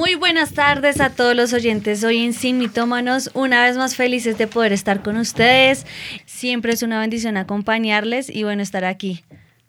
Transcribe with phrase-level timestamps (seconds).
[0.00, 3.30] Muy buenas tardes a todos los oyentes hoy en Sin Mitómanos.
[3.34, 5.84] Una vez más felices de poder estar con ustedes.
[6.24, 9.22] Siempre es una bendición acompañarles y bueno, estar aquí.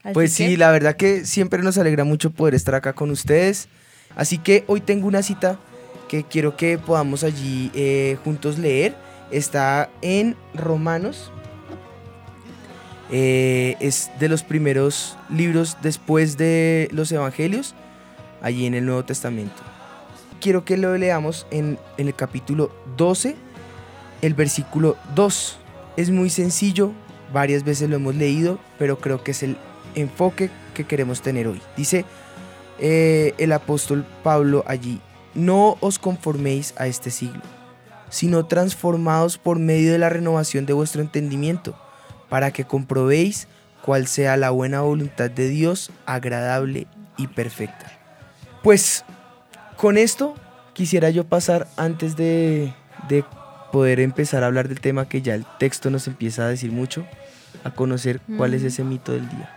[0.04, 3.67] Así Pues sí, la verdad que siempre nos alegra mucho poder estar acá con ustedes.
[4.16, 5.59] Así que hoy tengo una cita
[6.07, 8.95] que quiero que podamos allí eh, juntos leer.
[9.32, 11.29] Está en Romanos.
[13.12, 17.76] Eh, es de los primeros libros después de los Evangelios,
[18.41, 19.70] allí en el Nuevo Testamento.
[20.41, 23.36] Quiero que lo leamos en, el capítulo 12,
[24.23, 25.59] el versículo 2.
[25.98, 26.94] Es muy sencillo,
[27.32, 29.55] varias veces lo hemos leído, pero creo que es el
[29.93, 31.62] enfoque que queremos tener hoy.
[31.77, 32.05] Dice
[32.80, 34.99] eh, el apóstol Pablo allí,
[35.35, 37.43] no os conforméis a este siglo,
[38.10, 41.77] sino transformados por medio de la renovación de vuestro entendimiento,
[42.30, 43.48] para que comprobéis
[43.84, 47.91] cuál sea la buena voluntad de Dios, agradable y perfecta.
[48.63, 49.05] Pues
[49.82, 50.35] con esto
[50.74, 52.71] quisiera yo pasar antes de,
[53.10, 53.26] de
[53.71, 57.04] poder empezar a hablar del tema que ya el texto nos empieza a decir mucho,
[57.63, 58.68] a conocer cuál es Mm.
[58.68, 59.49] ese mito del día.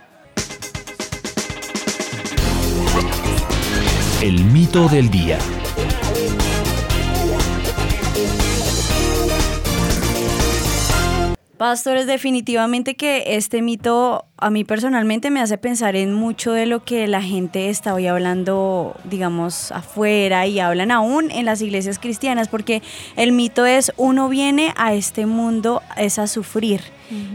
[4.23, 5.37] El mito del día.
[11.57, 16.83] Pastores, definitivamente que este mito a mí personalmente me hace pensar en mucho de lo
[16.83, 22.49] que la gente está hoy hablando, digamos, afuera y hablan aún en las iglesias cristianas,
[22.49, 22.81] porque
[23.15, 26.81] el mito es uno viene a este mundo es a sufrir.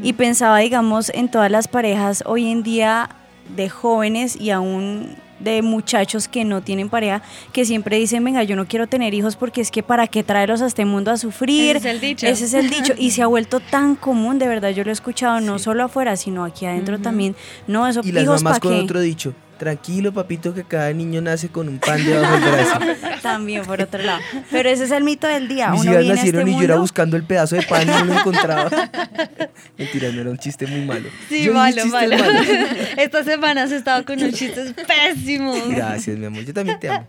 [0.03, 3.09] Y pensaba, digamos, en todas las parejas hoy en día
[3.57, 8.57] de jóvenes y aún de muchachos que no tienen pareja, que siempre dicen, venga, yo
[8.57, 11.77] no quiero tener hijos porque es que para qué traerlos a este mundo a sufrir.
[11.77, 12.27] Ese es el dicho.
[12.27, 12.93] Ese es el dicho.
[12.97, 16.17] Y se ha vuelto tan común, de verdad, yo lo he escuchado no solo afuera,
[16.17, 17.35] sino aquí adentro también.
[17.67, 18.85] No, eso, Y las hijos, mamás ¿para con qué?
[18.85, 22.79] otro dicho, tranquilo papito que cada niño nace con un pan debajo del brazo.
[23.23, 24.19] También, por otro lado.
[24.51, 25.69] Pero ese es el mito del día.
[25.69, 28.05] Mis Uno hijas nacieron este y yo era buscando el pedazo de pan y no
[28.07, 28.71] lo encontraba.
[29.79, 31.11] Mentira, no era un chiste muy malo.
[31.29, 32.17] Sí, Yo malo, malo.
[32.17, 32.47] malos.
[32.97, 35.59] Esta semana has estado con unos chistes pésimos.
[35.69, 37.07] Gracias, mi amor, yo también te amo.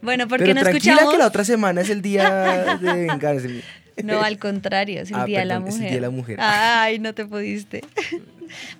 [0.00, 1.12] Bueno, ¿por qué Pero no tranquila escuchamos?
[1.14, 3.62] que la otra semana es el día de vengarse.
[4.04, 5.74] No, al contrario, es el Ah, Día de la es Mujer.
[5.76, 6.36] el Día de la Mujer.
[6.40, 7.82] Ay, no te pudiste.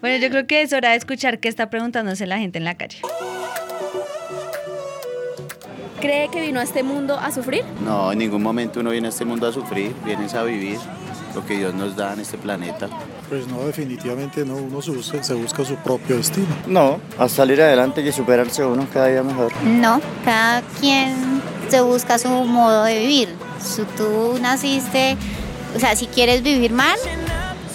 [0.01, 2.75] Bueno, yo creo que es hora de escuchar qué está preguntándose la gente en la
[2.75, 2.99] calle.
[6.01, 7.63] ¿Cree que vino a este mundo a sufrir?
[7.85, 10.79] No, en ningún momento uno viene a este mundo a sufrir, vienes a vivir
[11.35, 12.89] lo que Dios nos da en este planeta.
[13.29, 16.47] Pues no, definitivamente no, uno se busca, se busca su propio destino.
[16.67, 19.53] No, a salir adelante y superarse uno cada día mejor.
[19.65, 21.15] No, cada quien
[21.69, 23.29] se busca su modo de vivir.
[23.63, 25.17] Si tú naciste,
[25.77, 26.97] o sea, si quieres vivir mal,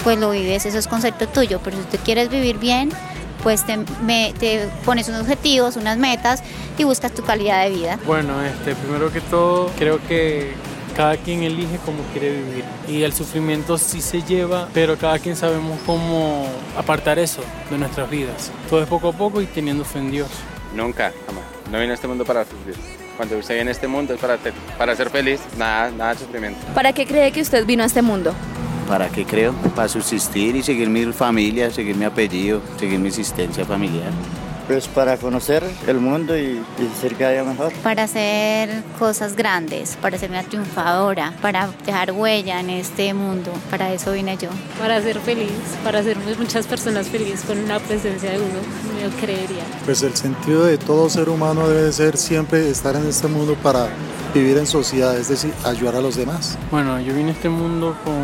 [0.03, 2.89] pues lo vives, eso es concepto tuyo, pero si tú quieres vivir bien,
[3.43, 6.41] pues te, me- te pones unos objetivos, unas metas
[6.77, 7.99] y buscas tu calidad de vida.
[8.05, 10.53] Bueno, este, primero que todo, creo que
[10.95, 12.63] cada quien elige cómo quiere vivir.
[12.87, 16.47] Y el sufrimiento sí se lleva, pero cada quien sabemos cómo
[16.77, 18.51] apartar eso de nuestras vidas.
[18.69, 20.29] Todo es poco a poco y teniendo fe en Dios.
[20.73, 21.43] Nunca, jamás.
[21.71, 22.75] No vine a este mundo para sufrir.
[23.17, 26.19] Cuando usted viene a este mundo es para, te- para ser feliz, nada, nada de
[26.19, 26.59] sufrimiento.
[26.73, 28.33] ¿Para qué cree que usted vino a este mundo?
[28.87, 29.53] ¿Para qué creo?
[29.75, 34.11] Para subsistir y seguir mi familia, seguir mi apellido, seguir mi existencia familiar.
[34.67, 36.41] Pues para conocer el mundo y,
[36.79, 37.71] y ser cada día mejor.
[37.83, 43.93] Para hacer cosas grandes, para ser una triunfadora, para dejar huella en este mundo, para
[43.93, 44.49] eso vine yo.
[44.79, 45.51] Para ser feliz,
[45.83, 48.59] para hacer muchas personas felices con la presencia de uno,
[49.01, 49.63] yo creería.
[49.85, 53.87] Pues el sentido de todo ser humano debe ser siempre estar en este mundo para
[54.33, 56.57] vivir en sociedad, es decir, ayudar a los demás.
[56.71, 58.15] Bueno, yo vine a este mundo con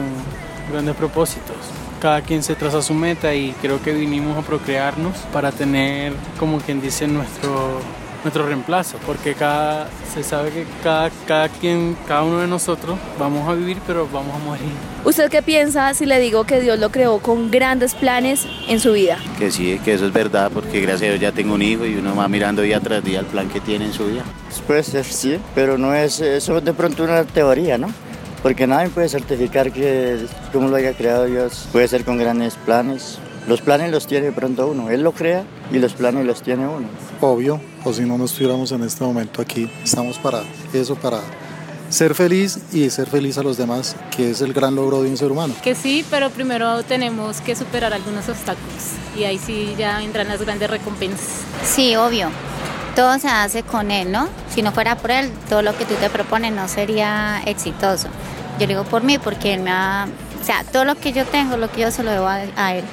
[0.71, 1.55] grandes propósitos.
[2.01, 6.57] Cada quien se traza su meta y creo que vinimos a procrearnos para tener, como
[6.57, 7.79] quien dice, nuestro,
[8.23, 13.47] nuestro reemplazo, porque cada, se sabe que cada, cada quien, cada uno de nosotros vamos
[13.47, 14.71] a vivir, pero vamos a morir.
[15.05, 18.93] ¿Usted qué piensa si le digo que Dios lo creó con grandes planes en su
[18.93, 19.19] vida?
[19.37, 21.97] Que sí, que eso es verdad, porque gracias a Dios ya tengo un hijo y
[21.97, 24.23] uno va mirando día tras día el plan que tiene en su vida.
[24.65, 27.93] Puede ser, sí, pero no es eso es de pronto una teoría, ¿no?
[28.41, 33.19] Porque nadie puede certificar que como lo haya creado Dios puede ser con grandes planes.
[33.47, 36.67] Los planes los tiene de pronto uno, Él lo crea y los planes los tiene
[36.67, 36.87] uno.
[37.21, 39.69] Obvio, o si no, no estuviéramos en este momento aquí.
[39.83, 40.41] Estamos para
[40.73, 41.19] eso, para
[41.89, 45.17] ser feliz y ser feliz a los demás, que es el gran logro de un
[45.17, 45.53] ser humano.
[45.63, 48.83] Que sí, pero primero tenemos que superar algunos obstáculos
[49.17, 51.43] y ahí sí ya vendrán las grandes recompensas.
[51.63, 52.29] Sí, obvio.
[52.95, 54.27] Todo se hace con él, ¿no?
[54.53, 58.09] Si no fuera por él, todo lo que tú te propones no sería exitoso.
[58.59, 60.07] Yo digo por mí porque él me ha...
[60.41, 62.83] O sea, todo lo que yo tengo, lo que yo se lo debo a, él.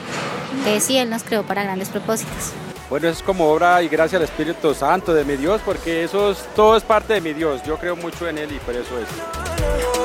[0.80, 2.52] Sí, él nos creó para grandes propósitos.
[2.90, 6.38] Bueno, es como obra y gracia al Espíritu Santo de mi Dios, porque eso es,
[6.54, 7.62] todo es parte de mi Dios.
[7.64, 9.97] Yo creo mucho en Él y por eso es.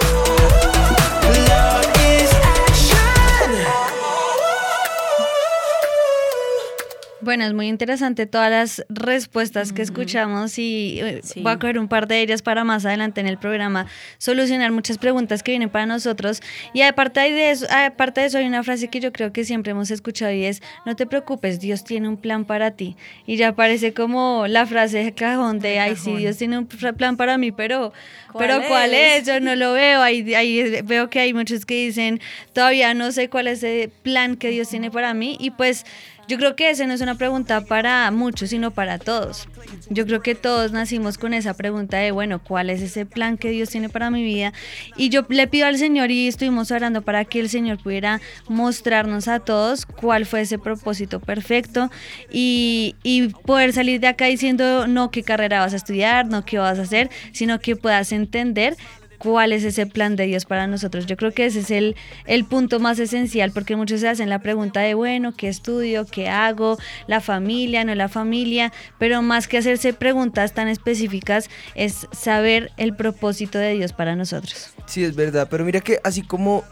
[7.24, 11.88] Bueno, es muy interesante todas las respuestas que escuchamos y eh, voy a coger un
[11.88, 13.88] par de ellas para más adelante en el programa
[14.18, 16.42] solucionar muchas preguntas que vienen para nosotros.
[16.74, 19.72] Y aparte de eso, aparte de eso hay una frase que yo creo que siempre
[19.72, 22.98] hemos escuchado y es, no te preocupes, Dios tiene un plan para ti.
[23.26, 27.16] Y ya parece como la frase de cajón de, ay, sí, Dios tiene un plan
[27.16, 27.94] para mí, pero
[28.34, 29.22] ¿Cuál pero ¿cuál es?
[29.22, 29.28] es?
[29.28, 30.02] Yo no lo veo.
[30.02, 32.19] Ahí, ahí veo que hay muchos que dicen,
[32.52, 35.38] todavía no sé cuál es el plan que Dios tiene para mí.
[35.40, 35.86] Y pues
[36.28, 39.48] yo creo que esa no es una pregunta para muchos, sino para todos.
[39.90, 43.50] Yo creo que todos nacimos con esa pregunta de, bueno, ¿cuál es ese plan que
[43.50, 44.54] Dios tiene para mi vida?
[44.96, 49.28] Y yo le pido al Señor y estuvimos orando para que el Señor pudiera mostrarnos
[49.28, 51.92] a todos cuál fue ese propósito perfecto
[52.31, 56.58] y, y poder salir de acá diciendo no qué carrera vas a estudiar, no qué
[56.58, 58.78] vas a hacer, sino que puedas entender
[59.24, 61.06] cuál es ese plan de Dios para nosotros.
[61.06, 64.40] Yo creo que ese es el, el punto más esencial, porque muchos se hacen la
[64.40, 66.06] pregunta de, bueno, ¿qué estudio?
[66.06, 66.78] ¿Qué hago?
[67.08, 67.86] ¿La familia?
[67.86, 68.74] ¿No la familia?
[69.00, 74.74] Pero más que hacerse preguntas tan específicas, es saber el propósito de Dios para nosotros.
[74.88, 76.66] Sí, es verdad, pero mira que así como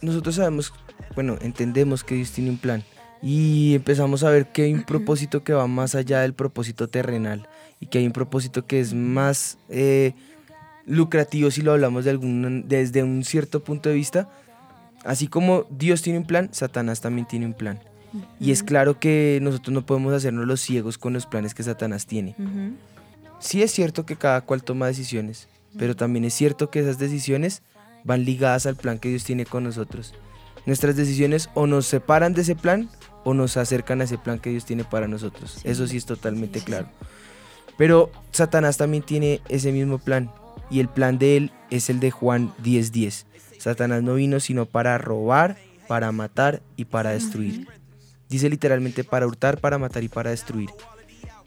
[0.00, 0.72] nosotros sabemos,
[1.14, 2.82] bueno, entendemos que Dios tiene un plan
[3.22, 7.46] y empezamos a ver que hay un propósito que va más allá del propósito terrenal
[7.78, 10.14] y que hay un propósito que es más eh,
[10.90, 14.28] lucrativo si lo hablamos de algún, desde un cierto punto de vista.
[15.04, 17.80] Así como Dios tiene un plan, Satanás también tiene un plan.
[18.40, 22.06] Y es claro que nosotros no podemos hacernos los ciegos con los planes que Satanás
[22.06, 22.34] tiene.
[23.38, 25.48] Sí es cierto que cada cual toma decisiones,
[25.78, 27.62] pero también es cierto que esas decisiones
[28.04, 30.12] van ligadas al plan que Dios tiene con nosotros.
[30.66, 32.90] Nuestras decisiones o nos separan de ese plan
[33.24, 35.60] o nos acercan a ese plan que Dios tiene para nosotros.
[35.64, 36.88] Eso sí es totalmente claro.
[37.78, 40.30] Pero Satanás también tiene ese mismo plan
[40.70, 43.26] y el plan de él es el de Juan 10:10.
[43.58, 45.58] Satanás no vino sino para robar,
[45.88, 47.66] para matar y para destruir.
[48.28, 50.70] Dice literalmente para hurtar, para matar y para destruir.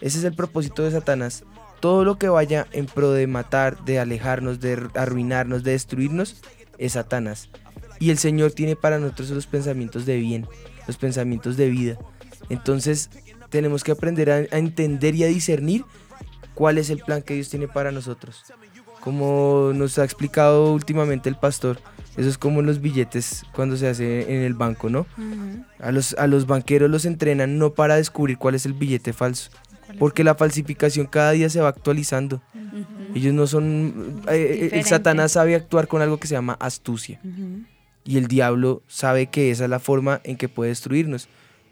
[0.02, 1.44] Ese es el propósito de Satanás.
[1.80, 6.42] Todo lo que vaya en pro de matar, de alejarnos, de arruinarnos, de destruirnos,
[6.78, 7.50] es Satanás.
[8.00, 10.46] Y el Señor tiene para nosotros los pensamientos de bien,
[10.88, 11.98] los pensamientos de vida.
[12.50, 13.10] Entonces
[13.50, 15.86] tenemos que aprender a, a entender y a discernir
[16.54, 18.44] cuál es el plan que Dios tiene para nosotros.
[19.04, 21.78] Como nos ha explicado últimamente el pastor,
[22.16, 25.06] eso es como los billetes cuando se hace en el banco, ¿no?
[25.82, 29.52] A los, a los banqueros los entrenan no para descubrir cuál es el billete falso,
[30.00, 32.42] porque la falsificación cada día se va actualizando.
[33.14, 34.22] Ellos no son...
[34.30, 34.86] eh, eh, el.
[34.86, 37.20] Satanás sabe actuar con algo que se llama astucia.
[38.06, 41.28] Y el diablo sabe que esa es la forma en que puede destruirnos.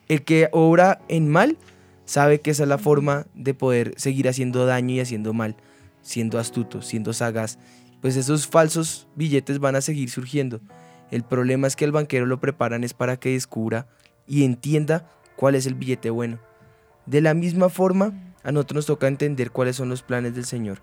[0.10, 1.58] El que obra en mal
[2.04, 5.56] sabe que esa es la forma de poder seguir haciendo daño y haciendo mal,
[6.02, 7.58] siendo astuto, siendo sagaz.
[8.02, 10.60] Pues esos falsos billetes van a seguir surgiendo.
[11.12, 13.88] El problema es que el banquero lo preparan es para que descubra
[14.26, 16.40] y entienda cuál es el billete bueno.
[17.06, 20.80] De la misma forma, a nosotros nos toca entender cuáles son los planes del Señor.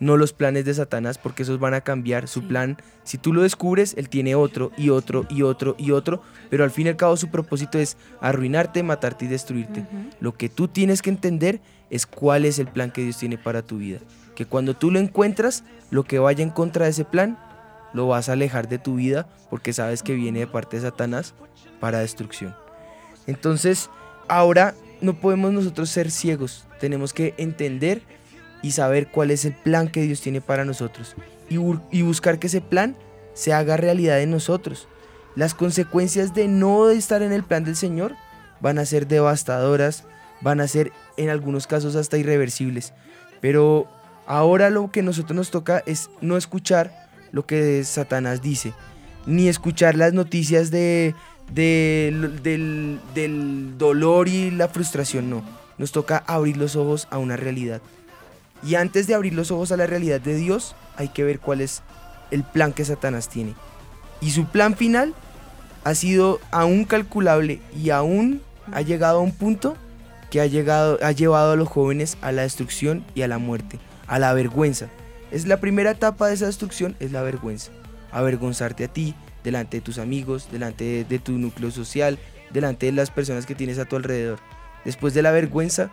[0.00, 2.28] No los planes de Satanás, porque esos van a cambiar.
[2.28, 6.20] Su plan, si tú lo descubres, él tiene otro y otro y otro y otro,
[6.50, 9.86] pero al fin y al cabo su propósito es arruinarte, matarte y destruirte.
[10.20, 13.62] Lo que tú tienes que entender es cuál es el plan que Dios tiene para
[13.62, 14.00] tu vida.
[14.34, 17.38] Que cuando tú lo encuentras, lo que vaya en contra de ese plan,
[17.92, 21.34] lo vas a alejar de tu vida porque sabes que viene de parte de Satanás
[21.80, 22.54] para destrucción.
[23.26, 23.90] Entonces,
[24.28, 28.02] ahora no podemos nosotros ser ciegos, tenemos que entender
[28.62, 31.14] y saber cuál es el plan que Dios tiene para nosotros
[31.48, 32.96] y, buscar que ese plan
[33.34, 34.88] se haga realidad en nosotros.
[35.36, 38.14] Las consecuencias de no estar en el plan del Señor
[38.60, 40.04] van a ser devastadoras,
[40.40, 42.94] van a ser en algunos casos hasta irreversibles.
[43.40, 43.88] Pero
[44.26, 48.72] ahora lo que nosotros nos toca es no escuchar lo que Satanás dice,
[49.26, 51.14] ni escuchar las noticias de,
[51.52, 55.42] de- del, del dolor y la frustración, no.
[55.78, 57.80] Nos toca abrir los ojos a una realidad.
[58.62, 61.60] Y antes de abrir los ojos a la realidad de Dios, hay que ver cuál
[61.60, 61.82] es
[62.30, 63.54] el plan que Satanás tiene.
[64.20, 65.14] Y su plan final
[65.82, 68.40] ha sido aún calculable y aún
[68.72, 69.76] ha llegado a un punto
[70.30, 73.78] que ha, llegado, ha llevado a los jóvenes a la destrucción y a la muerte,
[74.06, 74.88] a la vergüenza.
[75.30, 77.72] Es la primera etapa de esa destrucción, es la vergüenza.
[78.12, 82.18] Avergonzarte a ti, delante de tus amigos, delante de, de tu núcleo social,
[82.50, 84.38] delante de las personas que tienes a tu alrededor.
[84.84, 85.90] Después de la vergüenza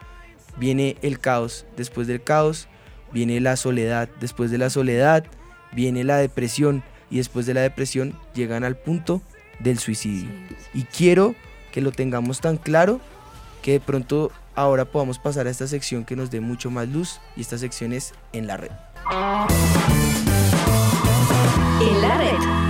[0.57, 1.65] viene el caos.
[1.77, 2.67] Después del caos
[3.11, 4.09] viene la soledad.
[4.19, 5.25] Después de la soledad
[5.73, 6.83] viene la depresión.
[7.09, 9.21] Y después de la depresión llegan al punto
[9.59, 10.29] del suicidio.
[10.73, 11.35] Y quiero
[11.71, 13.01] que lo tengamos tan claro
[13.61, 17.19] que de pronto ahora podamos pasar a esta sección que nos dé mucho más luz.
[17.35, 18.71] Y esta sección es en la red.
[21.81, 22.61] En la red.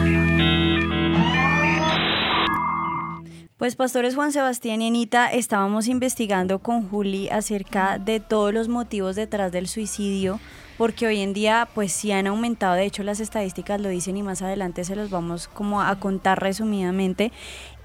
[3.62, 9.16] Pues pastores Juan Sebastián y Anita, estábamos investigando con Juli acerca de todos los motivos
[9.16, 10.40] detrás del suicidio,
[10.80, 14.24] porque hoy en día pues sí han aumentado, de hecho las estadísticas lo dicen y
[14.24, 17.32] más adelante se los vamos como a contar resumidamente.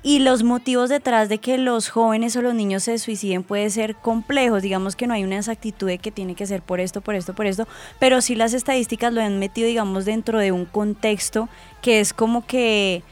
[0.08, 3.96] Y los motivos detrás de que los jóvenes o los niños se suiciden puede ser
[3.96, 7.16] complejos, digamos que no hay una exactitud de que tiene que ser por esto, por
[7.16, 7.66] esto, por esto,
[7.98, 11.48] pero sí las estadísticas lo han metido digamos dentro de un contexto
[11.82, 13.02] que es como que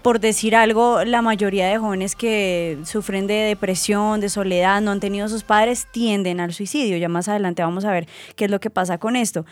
[0.00, 5.00] por decir algo, la mayoría de jóvenes que sufren de depresión, de soledad, no han
[5.00, 6.96] tenido sus padres, tienden al suicidio.
[6.96, 9.44] Ya más adelante vamos a ver qué es lo que pasa con esto.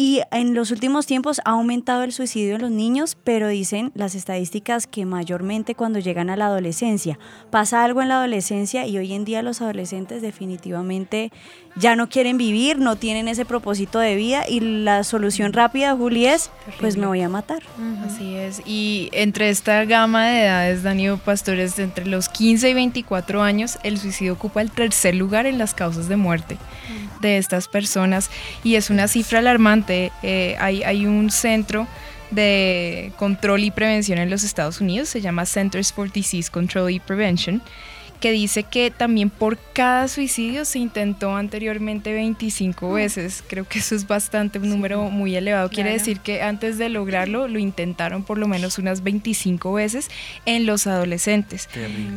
[0.00, 4.14] Y en los últimos tiempos ha aumentado el suicidio en los niños, pero dicen las
[4.14, 7.18] estadísticas que mayormente cuando llegan a la adolescencia.
[7.50, 11.30] Pasa algo en la adolescencia y hoy en día los adolescentes definitivamente
[11.76, 16.24] ya no quieren vivir, no tienen ese propósito de vida y la solución rápida, Juli,
[16.24, 17.62] es pues me voy a matar.
[18.02, 18.62] Así es.
[18.64, 23.98] Y entre esta gama de edades, Daniel Pastores, entre los 15 y 24 años, el
[23.98, 26.56] suicidio ocupa el tercer lugar en las causas de muerte
[27.20, 28.30] de estas personas
[28.64, 30.12] y es una cifra alarmante.
[30.22, 31.86] Eh, hay, hay un centro
[32.30, 37.00] de control y prevención en los Estados Unidos, se llama Centers for Disease Control y
[37.00, 37.62] Prevention,
[38.20, 43.42] que dice que también por cada suicidio se intentó anteriormente 25 veces.
[43.48, 45.70] Creo que eso es bastante un número muy elevado.
[45.70, 50.08] Quiere decir que antes de lograrlo lo intentaron por lo menos unas 25 veces
[50.44, 51.68] en los adolescentes.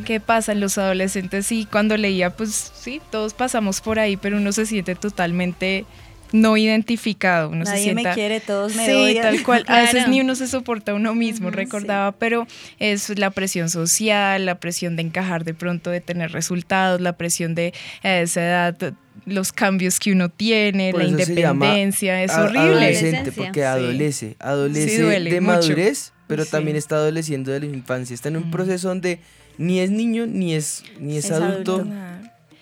[0.04, 1.46] ¿Qué pasa en los adolescentes?
[1.46, 5.86] Sí, cuando leía, pues sí, todos pasamos por ahí, pero uno se siente totalmente
[6.34, 7.48] no identificado.
[7.50, 9.22] Uno Nadie se sienta, me quiere, todos me sí, odian.
[9.22, 9.64] tal cual.
[9.68, 12.46] A veces ni uno se soporta a uno mismo, recordaba, pero
[12.80, 17.54] es la presión social, la presión de encajar de pronto, de tener resultados, la presión
[17.54, 17.72] de
[18.02, 18.94] a esa edad,
[19.26, 22.60] los cambios que uno tiene, Por la independencia, es horrible.
[22.60, 23.64] Adolescente, porque Sí.
[23.66, 25.52] adolece, adolece Sí, duele de mucho.
[25.54, 26.50] madurez, pero Sí.
[26.50, 28.12] también está adoleciendo de la infancia.
[28.12, 29.20] Está en un proceso donde
[29.56, 31.76] ni es niño ni es, ni es, Es adulto.
[31.76, 31.94] adulto.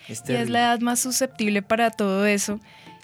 [0.08, 2.60] Es Y es la edad más susceptible para todo eso.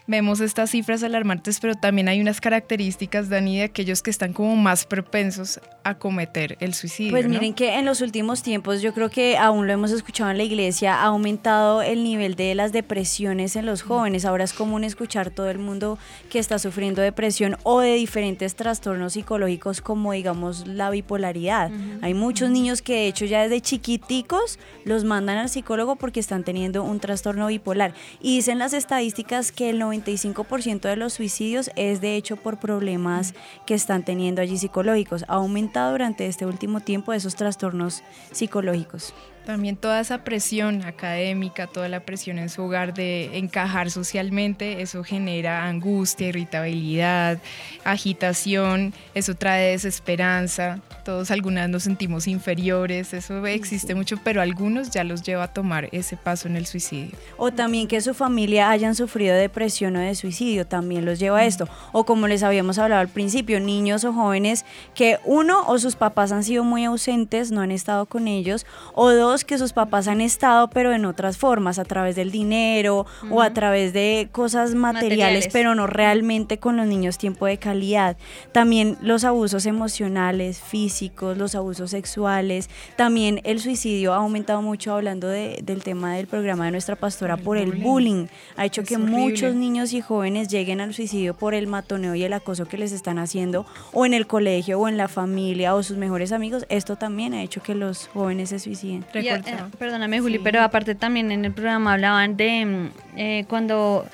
[0.09, 4.57] Vemos estas cifras alarmantes, pero también hay unas características, Dani, de aquellos que están como
[4.57, 7.11] más propensos a cometer el suicidio.
[7.11, 7.33] Pues ¿no?
[7.33, 10.45] miren que en los últimos tiempos, yo creo que aún lo hemos escuchado en la
[10.45, 14.25] iglesia, ha aumentado el nivel de las depresiones en los jóvenes.
[14.25, 15.99] Ahora es común escuchar todo el mundo
[16.31, 21.71] que está sufriendo depresión o de diferentes trastornos psicológicos como digamos la bipolaridad.
[22.01, 26.45] Hay muchos niños que de hecho ya desde chiquiticos los mandan al psicólogo porque están
[26.45, 27.93] teniendo un trastorno bipolar.
[28.23, 33.35] Y dicen las estadísticas que el 95% de los suicidios es de hecho por problemas
[33.67, 35.25] que están teniendo allí psicológicos.
[35.29, 38.03] Ha aumentado durante este último tiempo esos trastornos
[38.33, 39.15] psicológicos.
[39.49, 45.03] También toda esa presión académica, toda la presión en su hogar de encajar socialmente, eso
[45.03, 47.39] genera angustia, irritabilidad,
[47.83, 55.03] agitación, eso trae desesperanza, todos algunas nos sentimos inferiores, eso existe mucho, pero algunos ya
[55.03, 57.17] los lleva a tomar ese paso en el suicidio.
[57.39, 61.39] O también que su familia hayan sufrido de depresión o de suicidio, también los lleva
[61.39, 61.67] a esto.
[61.93, 66.33] O como les habíamos hablado al principio, niños o jóvenes que uno o sus papás
[66.33, 70.21] han sido muy ausentes, no han estado con ellos, o dos que sus papás han
[70.21, 75.19] estado pero en otras formas, a través del dinero o a través de cosas materiales,
[75.19, 75.49] Materiales.
[75.53, 78.17] pero no realmente con los niños tiempo de calidad.
[78.53, 85.29] También los abusos emocionales, físicos, los abusos sexuales, también el suicidio ha aumentado mucho hablando
[85.29, 88.27] de- del tema del programa de nuestra pastora por el bullying.
[88.57, 89.13] Ha hecho Es que horrible.
[89.17, 92.93] muchos niños y jóvenes lleguen al suicidio por el matoneo y el acoso que les
[92.93, 96.65] están haciendo o en el colegio o en la familia o sus mejores amigos.
[96.69, 99.05] Esto también ha hecho que los jóvenes se suiciden.
[99.19, 99.43] Eh,
[99.79, 104.07] perdóname, Juli, pero aparte también en el programa hablaban de mm, eh, cuando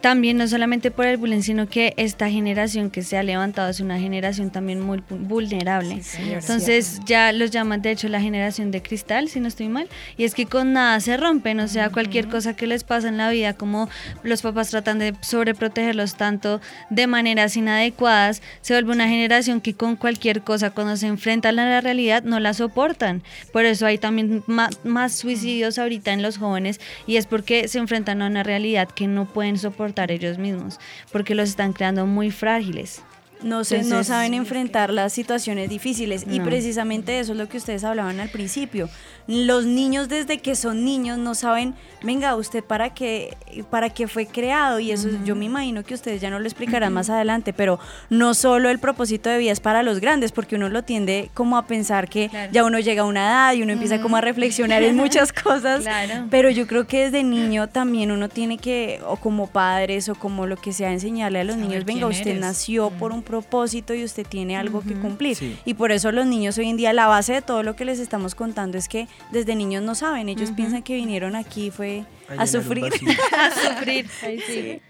[0.00, 3.80] también no solamente por el bullying, sino que esta generación que se ha levantado es
[3.80, 6.02] una generación también muy vu- vulnerable.
[6.02, 6.38] señor.
[6.40, 10.24] Entonces ya los llaman de hecho la generación de cristal, si no estoy mal, y
[10.24, 13.30] es que con nada se rompen, o sea, cualquier cosa que les pasa en la
[13.30, 13.88] vida, como
[14.22, 16.60] los papás tratan de sobreprotegerlos tanto
[16.90, 21.64] de maneras inadecuadas, se vuelve una generación que con cualquier cosa cuando se enfrentan a
[21.68, 23.22] la realidad no la soportan.
[23.52, 27.78] Por eso hay también ma- más, suicidios ahorita en los jóvenes y es porque se
[27.78, 30.78] enfrentan a una realidad que no pueden soportar soportar ellos mismos,
[31.10, 33.02] porque los están creando muy frágiles.
[33.42, 36.24] No, se, no saben enfrentar las situaciones difíciles.
[36.30, 38.88] Y precisamente eso es lo que ustedes hablaban al principio.
[39.26, 43.36] Los niños desde que son niños no saben, venga, usted para qué,
[43.70, 46.92] para qué fue creado y eso yo me imagino que ustedes ya no lo explicarán
[46.92, 47.78] más adelante, pero
[48.10, 51.56] no solo el propósito de vida es para los grandes, porque uno lo tiende como
[51.56, 54.82] a pensar que ya uno llega a una edad y uno empieza como a reflexionar
[54.82, 56.26] en muchas cosas, Claro.
[56.30, 60.46] pero yo creo que desde niño también uno tiene que, o como padres o como
[60.46, 62.40] lo que sea, enseñarle a los Saber niños, venga, usted eres.
[62.40, 65.36] nació por un propósito y usted tiene algo que cumplir.
[65.36, 65.56] Sí.
[65.64, 67.98] Y por eso los niños hoy en día, la base de todo lo que les
[67.98, 72.04] estamos contando es que desde niños no saben, ellos piensan que vinieron aquí fue
[72.36, 72.84] A sufrir.
[73.38, 74.06] a sufrir,
[74.46, 74.80] sí.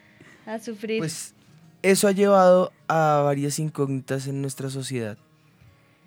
[0.45, 0.99] A sufrir.
[0.99, 1.35] Pues
[1.83, 5.17] eso ha llevado a varias incógnitas en nuestra sociedad.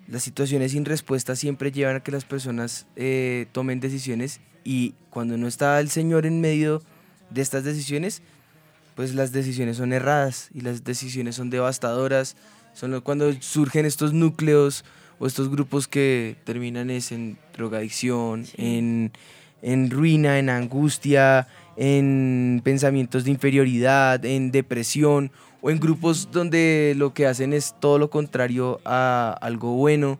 [0.06, 5.38] Las situaciones sin respuesta siempre llevan a que las personas eh, tomen decisiones y cuando
[5.38, 6.82] no está el Señor en medio
[7.30, 8.20] de estas decisiones,
[8.96, 12.34] pues las decisiones son erradas y las decisiones son devastadoras.
[12.72, 14.84] Son cuando surgen estos núcleos
[15.18, 19.12] o estos grupos que terminan es en drogadicción, en,
[19.60, 27.12] en ruina, en angustia, en pensamientos de inferioridad, en depresión o en grupos donde lo
[27.12, 30.18] que hacen es todo lo contrario a algo bueno.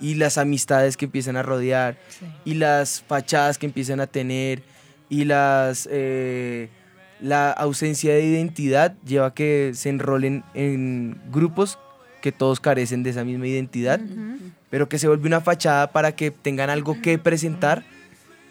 [0.00, 1.98] Y las amistades que empiezan a rodear
[2.44, 4.62] y las fachadas que empiezan a tener
[5.08, 6.68] y las eh,
[7.20, 11.78] la ausencia de identidad lleva a que se enrolen en grupos
[12.20, 14.00] que todos carecen de esa misma identidad,
[14.70, 17.84] pero que se vuelve una fachada para que tengan algo que presentar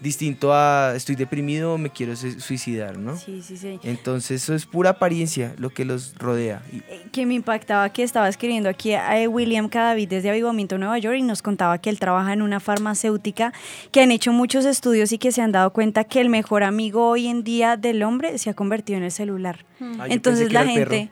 [0.04, 3.18] distinto a estoy deprimido, me quiero suicidar, ¿no?
[3.18, 3.80] Sí, sí, sí.
[3.84, 6.62] Entonces eso es pura apariencia lo que los rodea.
[6.72, 6.82] Y-
[7.12, 11.22] que me impactaba que estaba escribiendo aquí a William Cadavid desde Avivamiento Nueva York y
[11.24, 13.54] nos contaba que él trabaja en una farmacéutica
[13.92, 17.08] que han hecho muchos estudios y que se han dado cuenta que el mejor amigo
[17.08, 19.66] hoy en día del hombre se ha convertido en el celular.
[20.00, 21.10] Ah, Entonces la gente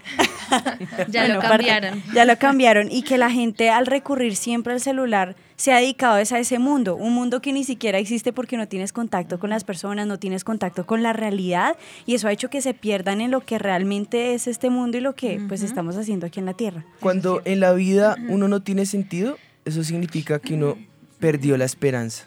[1.10, 2.03] Ya lo cambiaron.
[2.13, 2.91] ya lo cambiaron.
[2.91, 6.58] Y que la gente al recurrir siempre al celular se ha dedicado es a ese
[6.58, 10.17] mundo, un mundo que ni siquiera existe porque no tienes contacto con las personas, no
[10.17, 11.75] tienes contacto con la realidad.
[12.05, 15.01] Y eso ha hecho que se pierdan en lo que realmente es este mundo y
[15.01, 16.83] lo que pues estamos haciendo aquí en la Tierra.
[17.00, 20.77] Cuando en la vida uno no tiene sentido, eso significa que uno
[21.20, 22.25] perdió la esperanza.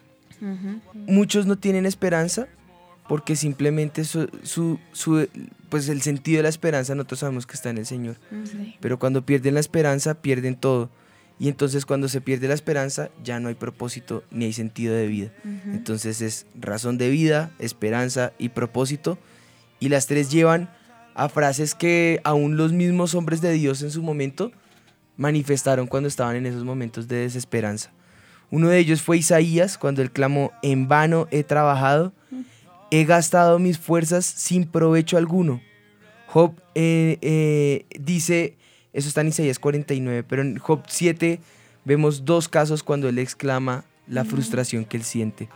[1.06, 2.46] Muchos no tienen esperanza
[3.08, 5.28] porque simplemente su, su- su-
[5.68, 8.16] pues el sentido de la esperanza nosotros sabemos que está en el Señor.
[8.80, 10.90] Pero cuando pierden la esperanza, pierden todo.
[11.38, 15.06] Y entonces cuando se pierde la esperanza, ya no hay propósito ni hay sentido de
[15.08, 15.30] vida.
[15.66, 19.18] Entonces es razón de vida, esperanza y propósito.
[19.80, 20.70] Y las tres llevan
[21.14, 24.52] a frases que aún los mismos hombres de Dios en su momento
[25.16, 27.92] manifestaron cuando estaban en esos momentos de desesperanza.
[28.50, 32.12] Uno de ellos fue Isaías, cuando él clamó, en vano he trabajado,
[33.00, 35.60] he gastado mis fuerzas sin provecho alguno.
[36.28, 38.56] Job eh, eh, dice,
[38.92, 41.40] eso está en Isaías 49, pero en Job 7
[41.84, 45.48] vemos dos casos cuando él exclama la frustración que él siente.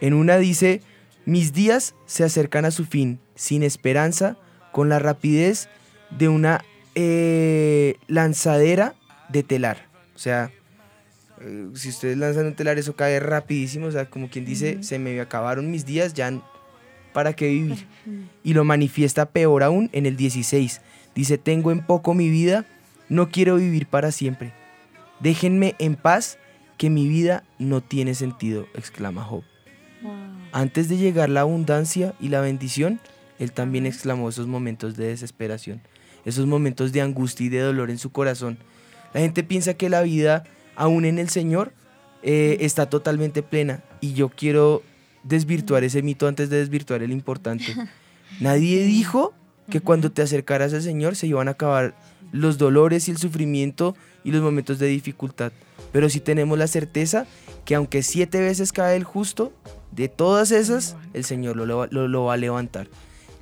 [0.00, 0.82] En una dice,
[1.24, 4.36] mis días se acercan a su fin, sin esperanza,
[4.72, 5.68] con la rapidez
[6.10, 6.64] de una
[6.96, 8.96] eh, lanzadera
[9.28, 9.86] de telar.
[10.16, 10.50] O sea,
[11.74, 13.86] si ustedes lanzan un telar, eso cae rapidísimo.
[13.86, 16.32] O sea, como quien dice, se me acabaron mis días, ya
[17.12, 17.86] para qué vivir.
[18.42, 20.80] Y lo manifiesta peor aún en el 16.
[21.14, 22.64] Dice, tengo en poco mi vida,
[23.08, 24.52] no quiero vivir para siempre.
[25.20, 26.38] Déjenme en paz,
[26.82, 29.44] que mi vida no tiene sentido, exclama Job.
[30.50, 32.98] Antes de llegar la abundancia y la bendición,
[33.38, 35.80] él también exclamó esos momentos de desesperación,
[36.24, 38.58] esos momentos de angustia y de dolor en su corazón.
[39.14, 40.42] La gente piensa que la vida,
[40.74, 41.72] aún en el Señor,
[42.24, 43.84] eh, está totalmente plena.
[44.00, 44.82] Y yo quiero
[45.24, 47.74] desvirtuar ese mito antes de desvirtuar el importante.
[48.40, 49.34] Nadie dijo
[49.70, 51.94] que cuando te acercaras al Señor se iban a acabar
[52.32, 55.52] los dolores y el sufrimiento y los momentos de dificultad.
[55.92, 57.26] Pero sí tenemos la certeza
[57.64, 59.52] que aunque siete veces cae el justo,
[59.92, 62.88] de todas esas, el Señor lo, lo- va a levantar.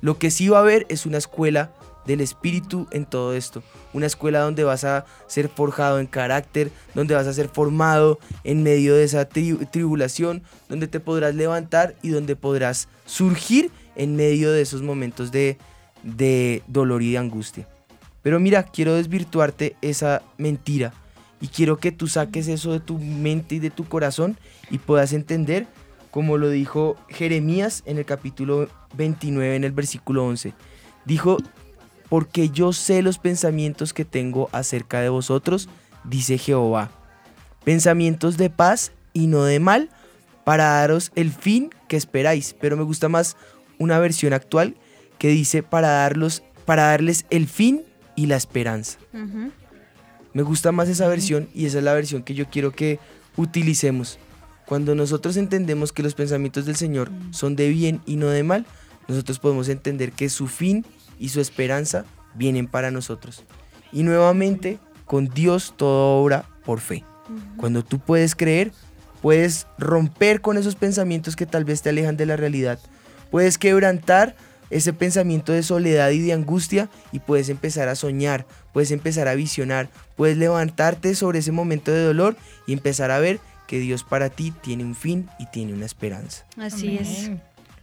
[0.01, 1.71] Lo que sí va a haber es una escuela
[2.05, 3.61] del Espíritu en todo esto.
[3.93, 8.63] Una escuela donde vas a ser forjado en carácter, donde vas a ser formado en
[8.63, 14.51] medio de esa tri- tribulación, donde te podrás levantar y donde podrás surgir en medio
[14.51, 15.57] de esos momentos de,
[16.03, 17.67] de dolor y de angustia.
[18.21, 20.93] Pero mira, quiero desvirtuarte esa mentira
[21.39, 24.37] y quiero que tú saques eso de tu mente y de tu corazón
[24.69, 25.65] y puedas entender
[26.11, 30.53] como lo dijo Jeremías en el capítulo 29 en el versículo 11.
[31.05, 31.37] Dijo,
[32.11, 35.69] porque yo sé los pensamientos que tengo acerca de vosotros,
[36.03, 36.91] dice Jehová.
[37.63, 39.89] Pensamientos de paz y no de mal,
[40.43, 42.53] para daros el fin que esperáis.
[42.59, 43.37] Pero me gusta más
[43.79, 44.75] una versión actual
[45.19, 47.83] que dice para, darlos, para darles el fin
[48.17, 48.99] y la esperanza.
[50.33, 52.99] Me gusta más esa versión y esa es la versión que yo quiero que
[53.37, 54.19] utilicemos.
[54.65, 58.65] Cuando nosotros entendemos que los pensamientos del Señor son de bien y no de mal,
[59.07, 60.85] nosotros podemos entender que su fin
[61.21, 62.03] y su esperanza
[62.33, 63.43] vienen para nosotros.
[63.93, 67.05] Y nuevamente, con Dios todo obra por fe.
[67.57, 68.71] Cuando tú puedes creer,
[69.21, 72.79] puedes romper con esos pensamientos que tal vez te alejan de la realidad.
[73.29, 74.35] Puedes quebrantar
[74.71, 79.35] ese pensamiento de soledad y de angustia y puedes empezar a soñar, puedes empezar a
[79.35, 84.29] visionar, puedes levantarte sobre ese momento de dolor y empezar a ver que Dios para
[84.29, 86.45] ti tiene un fin y tiene una esperanza.
[86.57, 87.31] Así es.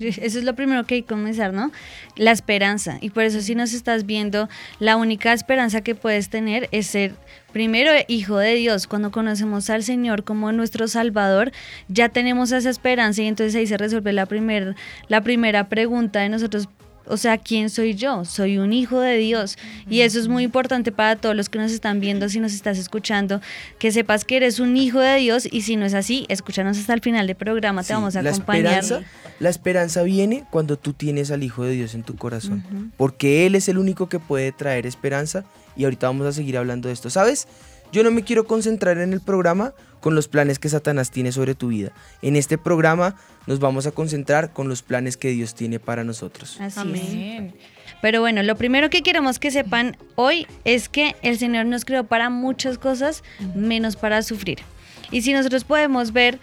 [0.01, 1.73] Eso es lo primero que hay que comenzar, ¿no?
[2.17, 2.99] La esperanza.
[3.01, 7.15] Y por eso si nos estás viendo, la única esperanza que puedes tener es ser
[7.53, 8.87] primero hijo de Dios.
[8.87, 11.53] Cuando conocemos al Señor como nuestro Salvador,
[11.89, 14.77] ya tenemos esa esperanza y entonces ahí se resuelve la, primer,
[15.09, 16.69] la primera pregunta de nosotros.
[17.09, 18.25] O sea, ¿quién soy yo?
[18.25, 19.57] Soy un hijo de Dios.
[19.89, 22.79] Y eso es muy importante para todos los que nos están viendo, si nos estás
[22.79, 23.41] escuchando,
[23.79, 26.95] que sepas que eres un hijo de Dios y si no es así, escúchanos hasta
[26.95, 28.81] el final del programa, te Sí, vamos a la acompañar.
[28.83, 33.47] Esperanza, la esperanza viene cuando tú tienes al Hijo de Dios en tu corazón, porque
[33.47, 35.45] Él es el único que puede traer esperanza
[35.77, 37.11] y ahorita vamos a seguir hablando de esto.
[37.11, 37.47] ¿Sabes?
[37.93, 41.55] Yo no me quiero concentrar en el programa con los planes que Satanás tiene sobre
[41.55, 41.93] tu vida.
[42.23, 46.61] En este programa nos vamos a concentrar con los planes que Dios tiene para nosotros.
[46.61, 47.55] Así es.
[48.01, 52.05] Pero bueno, lo primero que queremos que sepan hoy es que el Señor nos creó
[52.05, 54.59] para muchas cosas, menos para sufrir.
[55.11, 56.39] Y si nosotros podemos ver,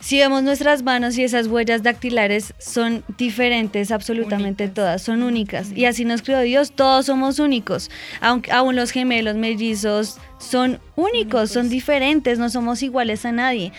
[0.00, 5.72] si vemos nuestras manos y esas huellas dactilares son diferentes absolutamente todas, son únicas.
[5.72, 7.90] Y así nos creó Dios, todos somos únicos.
[8.20, 13.72] Aunque aún los gemelos, mellizos, son únicos, son diferentes, no somos iguales a nadie.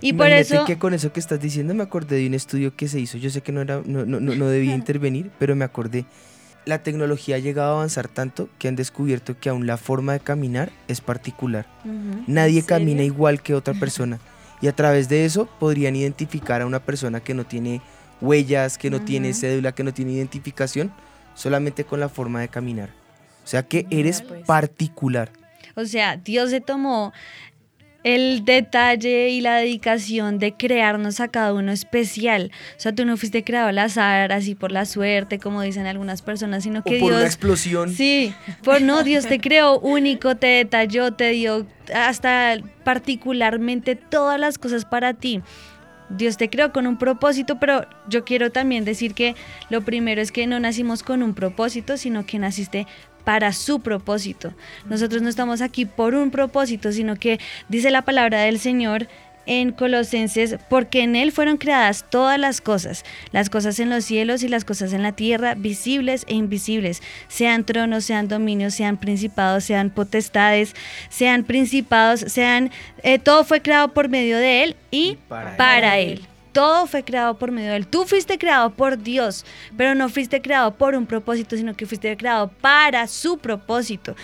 [0.00, 0.64] Y por Imagínate eso...
[0.64, 3.18] que con eso que estás diciendo me acordé de un estudio que se hizo.
[3.18, 6.06] Yo sé que no, era, no, no, no- debía intervenir, pero me acordé.
[6.64, 10.20] La tecnología ha llegado a avanzar tanto que han descubierto que aún la forma de
[10.20, 11.66] caminar es particular.
[11.84, 12.24] Ujú.
[12.26, 12.66] Nadie ¿En serio?
[12.66, 14.18] camina igual que otra persona.
[14.60, 17.82] Y a través de eso podrían identificar a una persona que no tiene
[18.20, 20.92] huellas, que no tiene cédula, que no tiene identificación,
[21.34, 22.90] solamente con la forma de caminar.
[23.44, 25.30] O sea que eres particular.
[25.76, 27.12] O sea, Dios se tomó
[28.06, 32.52] el detalle y la dedicación de crearnos a cada uno especial.
[32.76, 36.22] O sea, tú no fuiste creado al azar, así por la suerte, como dicen algunas
[36.22, 37.20] personas, sino que o por Dios...
[37.20, 37.92] una explosión.
[37.92, 44.56] Sí, por no, Dios te creó único, te detalló, te dio hasta particularmente todas las
[44.56, 45.42] cosas para ti.
[46.08, 49.34] Dios te creó con un propósito, pero yo quiero también decir que
[49.68, 52.86] lo primero es que no nacimos con un propósito, sino que naciste
[53.26, 54.54] para su propósito.
[54.88, 59.08] Nosotros no estamos aquí por un propósito, sino que dice la palabra del Señor
[59.46, 64.44] en Colosenses, porque en Él fueron creadas todas las cosas, las cosas en los cielos
[64.44, 69.64] y las cosas en la tierra, visibles e invisibles, sean tronos, sean dominios, sean principados,
[69.64, 70.76] sean potestades,
[71.08, 72.70] sean principados, sean...
[73.02, 76.24] eh, todo fue creado por medio de Él y, para, él.
[76.56, 77.86] Todo fue creado por medio de Él.
[77.86, 79.44] Tú fuiste creado por Dios,
[79.76, 84.16] pero no fuiste creado por un propósito, sino que fuiste creado para su propósito.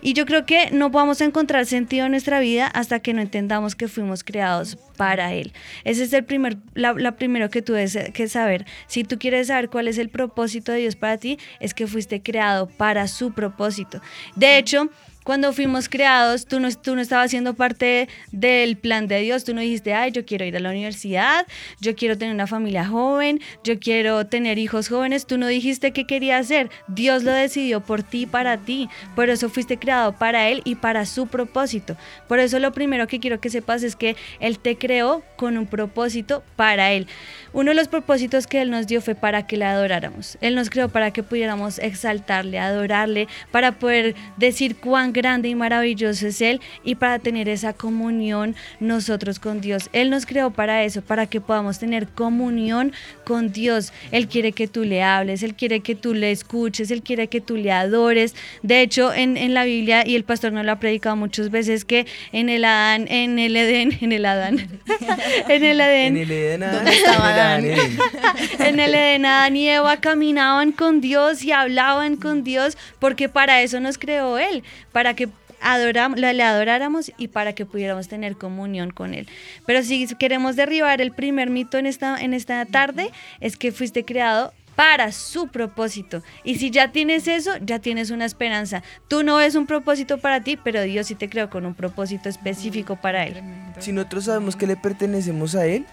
[0.00, 3.20] Y yo creo que no vamos a encontrar sentido en nuestra vida hasta que no
[3.20, 5.52] entendamos que fuimos creados para Él.
[5.84, 8.64] Ese es el primer, la, la primero que tú debes que saber.
[8.86, 12.22] Si tú quieres saber cuál es el propósito de Dios para ti, es que fuiste
[12.22, 14.00] creado para su propósito.
[14.36, 14.88] De hecho,
[15.24, 19.44] cuando fuimos creados, tú no, tú no estabas siendo parte del plan de Dios.
[19.44, 21.46] Tú no dijiste, ay, yo quiero ir a la universidad,
[21.80, 25.26] yo quiero tener una familia joven, yo quiero tener hijos jóvenes.
[25.26, 26.70] Tú no dijiste qué querías hacer.
[26.88, 28.90] Dios lo decidió por ti y para ti.
[29.16, 31.96] Por eso fuiste creado para Él y para su propósito.
[32.28, 35.66] Por eso lo primero que quiero que sepas es que Él te creó con un
[35.66, 37.06] propósito para Él.
[37.54, 40.36] Uno de los propósitos que Él nos dio fue para que le adoráramos.
[40.40, 46.26] Él nos creó para que pudiéramos exaltarle, adorarle, para poder decir cuán grande y maravilloso
[46.26, 49.88] es Él y para tener esa comunión nosotros con Dios.
[49.92, 52.92] Él nos creó para eso, para que podamos tener comunión
[53.24, 53.92] con Dios.
[54.10, 57.40] Él quiere que tú le hables, Él quiere que tú le escuches, Él quiere que
[57.40, 58.34] tú le adores.
[58.62, 61.84] De hecho, en, en la Biblia, y el pastor nos lo ha predicado muchas veces,
[61.84, 64.58] que en el Adán, en el Edén, en el Adán,
[65.48, 67.64] en el Edén, En el Edén, ¿Dónde el estaba Adán,
[68.58, 73.62] en el Edén, Adán y Eva caminaban con Dios y hablaban con Dios, porque para
[73.62, 75.28] eso nos creó Él, para que
[75.62, 79.28] adoram- le le adoráramos y para que pudiéramos tener comunión con Él.
[79.66, 84.04] Pero si queremos derribar el primer mito en esta, en esta tarde, es que fuiste
[84.04, 86.24] creado para su propósito.
[86.42, 88.82] Y si ya tienes eso, ya tienes una esperanza.
[89.06, 92.28] Tú no es un propósito para ti, pero Dios sí te creó con un propósito
[92.28, 93.40] específico para Él.
[93.78, 95.86] Si nosotros sabemos que le pertenecemos a Él,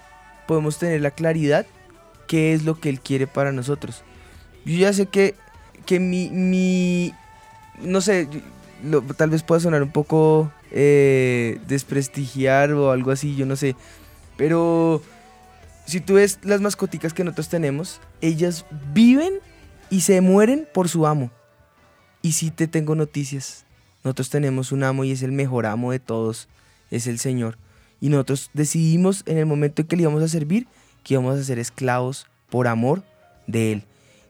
[0.51, 1.65] podemos tener la claridad
[2.27, 4.03] qué es lo que Él quiere para nosotros.
[4.65, 5.33] Yo ya sé que,
[5.85, 7.13] que mi, mi,
[7.81, 8.27] no sé,
[9.15, 13.77] tal vez pueda sonar un poco eh, desprestigiar o algo así, yo no sé.
[14.35, 15.01] Pero
[15.85, 19.35] si tú ves las mascoticas que nosotros tenemos, ellas viven
[19.89, 21.31] y se mueren por su amo.
[22.21, 23.63] Y si te tengo noticias,
[24.03, 26.49] nosotros tenemos un amo y es el mejor amo de todos,
[26.89, 27.57] es el Señor.
[28.01, 30.67] Y nosotros decidimos en el momento en que le íbamos a servir
[31.03, 33.03] que íbamos a ser esclavos por amor
[33.47, 33.83] de Él.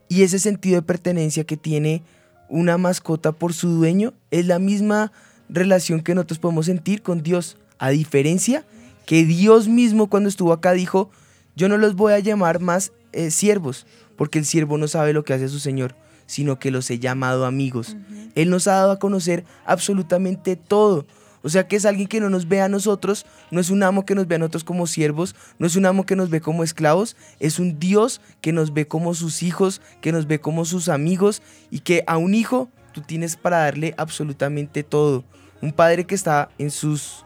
[0.09, 2.03] Y ese sentido de pertenencia que tiene
[2.49, 5.11] una mascota por su dueño es la misma
[5.49, 7.57] relación que nosotros podemos sentir con Dios.
[7.77, 8.65] A diferencia
[9.05, 11.09] que Dios mismo cuando estuvo acá dijo,
[11.55, 15.23] yo no los voy a llamar más eh, siervos, porque el siervo no sabe lo
[15.23, 17.97] que hace su Señor, sino que los he llamado amigos.
[18.35, 21.05] Él nos ha dado a conocer absolutamente todo.
[21.43, 24.05] O sea que es alguien que no nos ve a nosotros, no es un amo
[24.05, 26.63] que nos ve a nosotros como siervos, no es un amo que nos ve como
[26.63, 30.89] esclavos, es un Dios que nos ve como sus hijos, que nos ve como sus
[30.89, 35.23] amigos y que a un hijo tú tienes para darle absolutamente todo.
[35.61, 37.25] Un padre que está en sus,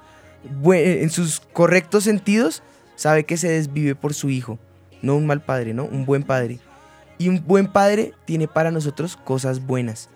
[0.63, 2.63] en sus correctos sentidos
[2.95, 4.59] sabe que se desvive por su hijo.
[5.01, 5.85] No un mal padre, ¿no?
[5.85, 6.59] Un buen padre.
[7.17, 10.09] Y un buen padre tiene para nosotros cosas buenas.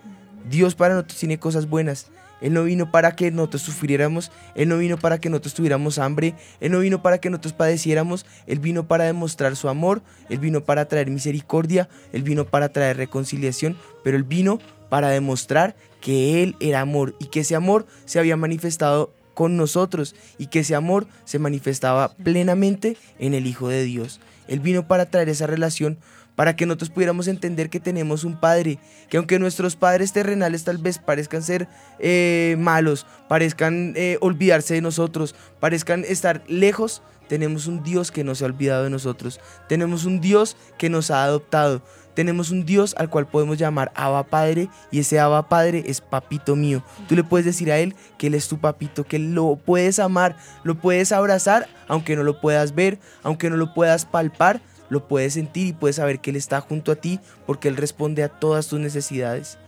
[0.48, 2.10] Dios para nosotros tiene cosas buenas.
[2.40, 6.34] Él no vino para que nosotros sufriéramos, Él no vino para que nosotros tuviéramos hambre,
[6.60, 10.62] Él no vino para que nosotros padeciéramos, Él vino para demostrar su amor, Él vino
[10.62, 16.56] para traer misericordia, Él vino para traer reconciliación, pero Él vino para demostrar que Él
[16.60, 21.06] era amor y que ese amor se había manifestado con nosotros y que ese amor
[21.24, 24.20] se manifestaba plenamente en el Hijo de Dios.
[24.48, 25.96] Él vino para traer esa relación
[26.36, 30.78] para que nosotros pudiéramos entender que tenemos un Padre, que aunque nuestros padres terrenales tal
[30.78, 37.82] vez parezcan ser eh, malos, parezcan eh, olvidarse de nosotros, parezcan estar lejos, tenemos un
[37.82, 39.38] Dios que no se ha olvidado de nosotros,
[39.68, 41.82] tenemos un Dios que nos ha adoptado,
[42.14, 46.56] tenemos un Dios al cual podemos llamar Abba Padre y ese Abba Padre es papito
[46.56, 46.82] mío.
[47.08, 50.36] Tú le puedes decir a Él que Él es tu papito, que lo puedes amar,
[50.64, 55.34] lo puedes abrazar, aunque no lo puedas ver, aunque no lo puedas palpar, lo puedes
[55.34, 58.68] sentir y puedes saber que Él está junto a ti porque Él responde a todas
[58.68, 59.58] tus necesidades.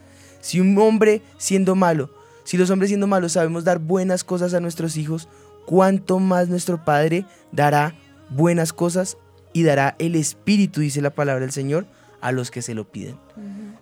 [0.41, 2.11] Si un hombre siendo malo,
[2.45, 5.29] si los hombres siendo malos sabemos dar buenas cosas a nuestros hijos,
[5.65, 7.95] cuánto más nuestro Padre dará
[8.29, 9.17] buenas cosas
[9.53, 11.87] y dará el Espíritu, dice la palabra del Señor,
[12.21, 13.17] a los que se lo piden.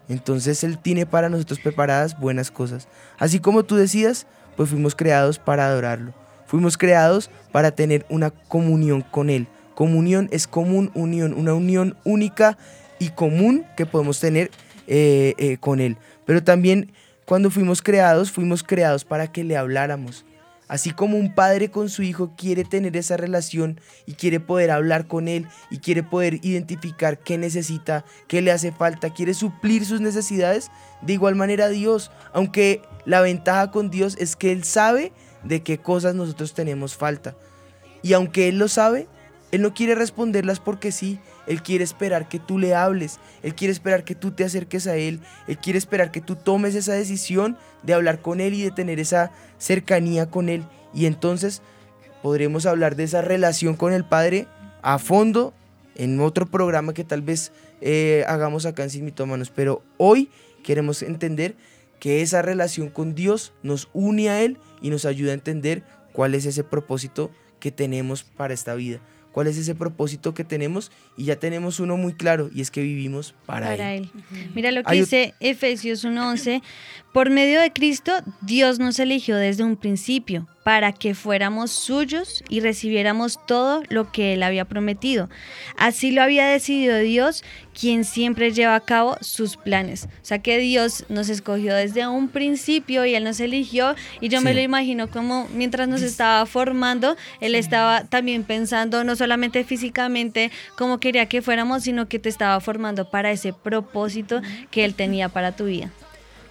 [0.09, 2.89] Entonces Él tiene para nosotros preparadas buenas cosas.
[3.19, 4.27] Así como tú decidas,
[4.57, 6.13] pues fuimos creados para adorarlo.
[6.47, 9.47] Fuimos creados para tener una comunión con Él.
[9.81, 12.59] Comunión es común, unión, una unión única
[12.99, 14.51] y común que podemos tener
[14.87, 15.97] eh, eh, con Él.
[16.27, 16.93] Pero también
[17.25, 20.27] cuando fuimos creados, fuimos creados para que le habláramos.
[20.69, 25.07] Así como un padre con su hijo quiere tener esa relación y quiere poder hablar
[25.07, 30.03] con él y quiere poder identificar qué necesita, qué le hace falta, quiere suplir sus
[30.03, 35.11] necesidades, de igual manera Dios, aunque la ventaja con Dios es que Él sabe
[35.43, 37.35] de qué cosas nosotros tenemos falta.
[38.03, 39.09] Y aunque Él lo sabe,
[39.53, 43.73] Él no quiere responderlas porque sí, Él quiere esperar que tú le hables, Él quiere
[43.73, 47.57] esperar que tú te acerques a Él, Él quiere esperar que tú tomes esa decisión
[47.83, 50.65] de hablar con Él y de tener esa cercanía con Él.
[50.95, 51.63] Y entonces
[52.23, 54.47] podremos hablar de esa relación con el Padre
[54.83, 55.53] a fondo
[55.97, 59.51] en otro programa que tal vez eh, hagamos acá en Sin Mitómanos.
[59.51, 60.31] Pero hoy
[60.63, 61.57] queremos entender
[61.99, 65.83] que esa relación con Dios nos une a Él y nos ayuda a entender
[66.13, 69.01] cuál es ese propósito que tenemos para esta vida.
[69.33, 70.91] ¿Cuál es ese propósito que tenemos?
[71.17, 74.11] Y ya tenemos uno muy claro y es que vivimos para, para Él.
[74.15, 74.51] él.
[74.55, 76.63] Mira lo que Hay dice Efesios 1:11,
[77.13, 82.61] por medio de Cristo Dios nos eligió desde un principio para que fuéramos suyos y
[82.61, 85.29] recibiéramos todo lo que él había prometido.
[85.77, 87.43] Así lo había decidido Dios,
[87.77, 90.05] quien siempre lleva a cabo sus planes.
[90.05, 94.43] O sea que Dios nos escogió desde un principio y él nos eligió y yo
[94.43, 100.53] me lo imagino como mientras nos estaba formando, él estaba también pensando no solamente físicamente
[100.77, 105.31] cómo quería que fuéramos, sino que te estaba formando para ese propósito que él tenía
[105.31, 105.91] para tu vida.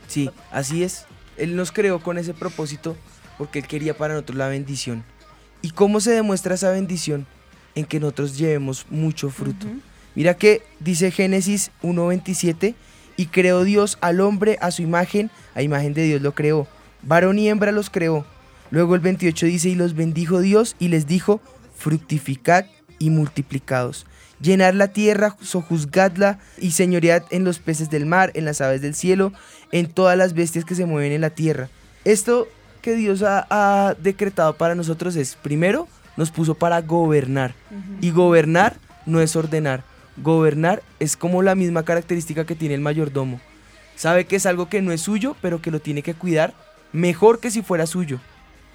[0.09, 1.05] Sí, así es.
[1.37, 2.97] Él nos creó con ese propósito
[3.39, 5.03] porque Él quería para nosotros la bendición.
[5.61, 7.25] ¿Y cómo se demuestra esa bendición?
[7.73, 9.65] En que nosotros llevemos mucho fruto.
[10.13, 12.75] Mira que dice Génesis 1.27,
[13.15, 16.67] y creó Dios al hombre a su imagen, a imagen de Dios lo creó.
[17.01, 18.25] Varón y hembra los creó.
[18.71, 21.39] Luego el 28 dice, y los bendijo Dios y les dijo,
[21.77, 22.65] fructificad
[22.97, 24.05] y multiplicados.
[24.41, 28.95] Llenar la tierra, sojuzgadla y señoread en los peces del mar, en las aves del
[28.95, 29.31] cielo,
[29.71, 31.69] en todas las bestias que se mueven en la tierra.
[32.03, 32.47] Esto
[32.79, 35.87] que Dios ha, ha decretado para nosotros es, primero,
[36.17, 37.53] nos puso para gobernar.
[38.01, 39.83] Y gobernar no es ordenar.
[40.17, 43.39] Gobernar es como la misma característica que tiene el mayordomo.
[43.95, 46.53] Sabe que es algo que no es suyo, pero que lo tiene que cuidar
[46.91, 48.19] mejor que si fuera suyo,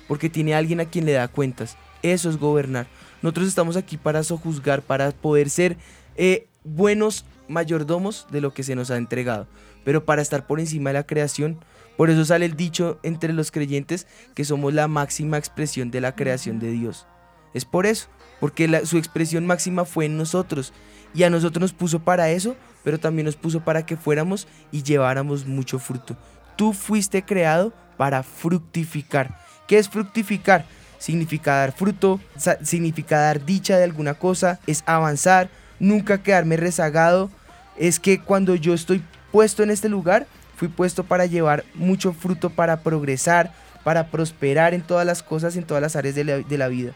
[0.09, 1.77] porque tiene alguien a quien le da cuentas.
[2.03, 2.87] Eso es gobernar.
[3.23, 5.77] Nosotros estamos aquí para sojuzgar, para poder ser
[6.17, 9.47] eh, buenos mayordomos de lo que se nos ha entregado,
[9.85, 11.65] pero para estar por encima de la creación.
[11.97, 16.17] Por eso sale el dicho entre los creyentes que somos la máxima expresión de la
[16.17, 17.07] creación de Dios.
[17.53, 18.09] Es por eso,
[18.41, 20.73] porque su expresión máxima fue en nosotros
[21.15, 24.83] y a nosotros nos puso para eso, pero también nos puso para que fuéramos y
[24.83, 26.17] lleváramos mucho fruto.
[26.57, 29.39] Tú fuiste creado para fructificar.
[29.69, 30.67] ¿Qué es fructificar?
[30.99, 32.21] Significa dar fruto,
[32.63, 35.51] significa dar dicha de alguna cosa, es avanzar,
[35.85, 37.31] nunca quedarme rezagado.
[37.77, 42.51] Es que cuando yo estoy puesto en este lugar, fui puesto para llevar mucho fruto,
[42.51, 46.93] para progresar, para prosperar en todas las cosas, en todas las áreas de la, vida.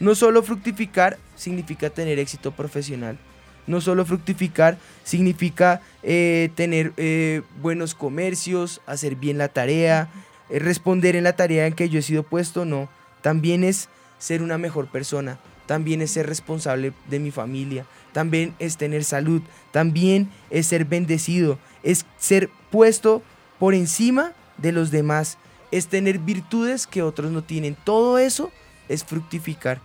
[0.00, 3.18] No solo fructificar significa tener éxito profesional.
[3.66, 10.08] No solo fructificar significa eh, tener eh, buenos comercios, hacer bien la tarea,
[10.50, 12.88] eh, responder en la tarea en que yo he sido puesto, no.
[13.20, 18.76] También es ser una mejor persona, también es ser responsable de mi familia, también es
[18.76, 23.22] tener salud, también es ser bendecido, es ser puesto
[23.58, 25.38] por encima de los demás,
[25.70, 27.76] es tener virtudes que otros no tienen.
[27.84, 28.50] Todo eso
[28.88, 29.80] es fructificar.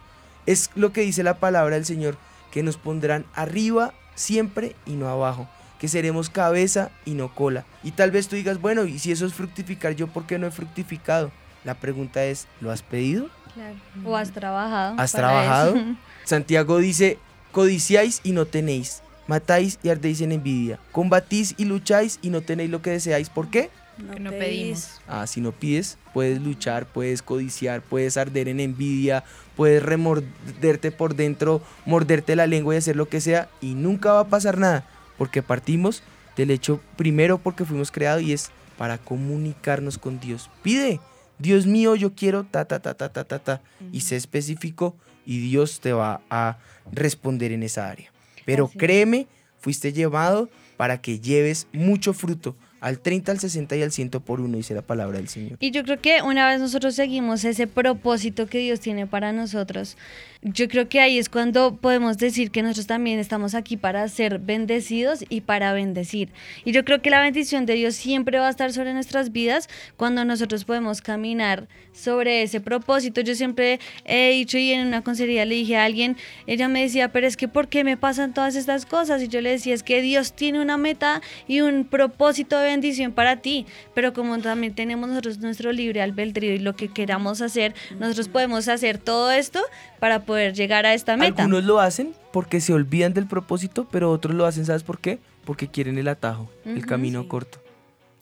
[0.45, 2.17] Es lo que dice la palabra del Señor,
[2.51, 5.47] que nos pondrán arriba siempre y no abajo,
[5.79, 7.65] que seremos cabeza y no cola.
[7.83, 10.47] Y tal vez tú digas, bueno, y si eso es fructificar, ¿yo por qué no
[10.47, 11.31] he fructificado?
[11.63, 13.29] La pregunta es, ¿lo has pedido?
[13.53, 13.75] Claro.
[14.05, 14.95] O has trabajado.
[14.97, 15.75] ¿Has trabajado?
[15.75, 15.95] eso.
[16.25, 17.19] Santiago dice,
[17.57, 22.69] codiciáis y no tenéis, matáis y ardéis en envidia, combatís y lucháis y no tenéis
[22.69, 23.31] lo que deseáis.
[23.31, 23.71] ¿Por qué?
[24.13, 25.01] Que no pedimos.
[25.07, 29.23] Ah, si no pides, puedes luchar, puedes codiciar, puedes arder en envidia,
[29.55, 34.19] puedes remorderte por dentro, morderte la lengua y hacer lo que sea y nunca va
[34.19, 36.03] a pasar nada, porque partimos
[36.35, 40.51] del hecho primero porque fuimos creados y es para comunicarnos con Dios.
[40.61, 40.99] Pide,
[41.39, 44.95] Dios mío, yo quiero ta ta ta ta ta ta ta y sé específico
[45.25, 46.57] y Dios te va a
[46.91, 48.11] responder en esa área.
[48.45, 49.27] Pero Así créeme,
[49.59, 52.55] fuiste llevado para que lleves mucho fruto.
[52.79, 55.57] Al 30, al 60 y al 100 por uno, dice la palabra del Señor.
[55.59, 59.97] Y yo creo que una vez nosotros seguimos ese propósito que Dios tiene para nosotros,
[60.43, 64.39] yo creo que ahí es cuando podemos decir que nosotros también estamos aquí para ser
[64.39, 66.29] bendecidos y para bendecir.
[66.63, 69.67] Y yo creo que la bendición de Dios siempre va a estar sobre nuestras vidas
[69.95, 73.21] cuando nosotros podemos caminar sobre ese propósito.
[73.21, 77.11] Yo siempre he dicho y en una consejería le dije a alguien, ella me decía,
[77.11, 79.21] pero es que ¿por qué me pasan todas estas cosas?
[79.23, 83.37] Y yo le decía, es que Dios tiene una meta y un propósito bendición para
[83.37, 88.27] ti, pero como también tenemos nosotros nuestro libre albedrío y lo que queramos hacer, nosotros
[88.27, 89.59] podemos hacer todo esto
[89.99, 91.43] para poder llegar a esta meta.
[91.43, 95.19] Algunos lo hacen porque se olvidan del propósito, pero otros lo hacen, ¿sabes por qué?
[95.45, 97.59] Porque quieren el atajo, el camino corto.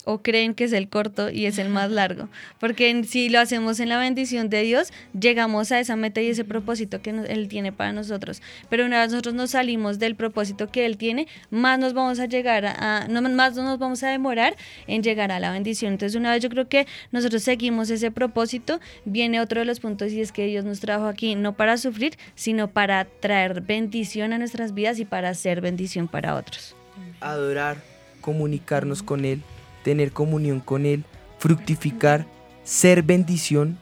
[0.06, 2.30] O creen que es el corto y es el más largo.
[2.60, 6.28] Porque en- si lo hacemos en la bendición de Dios, llegamos a esa meta y
[6.30, 8.42] ese propósito que Él tiene para nosotros.
[8.70, 12.26] Pero una vez nosotros nos salimos del propósito que Él tiene, más nos vamos a
[12.28, 14.56] llegar a, a- no, más nos vamos a demorar
[14.88, 15.94] en llegar a la bendición.
[15.94, 20.12] Entonces una vez yo creo que nosotros seguimos ese propósito, viene otro de los puntos
[20.12, 24.38] y es que Dios nos trajo aquí no para sufrir, sino para traer bendición a
[24.38, 26.76] nuestras vidas y para hacer bendición para otros.
[27.22, 27.78] Adorar,
[28.22, 29.42] comunicarnos con Él,
[29.86, 31.06] tener comunión con Él,
[31.38, 32.26] fructificar,
[32.64, 33.78] ser bendición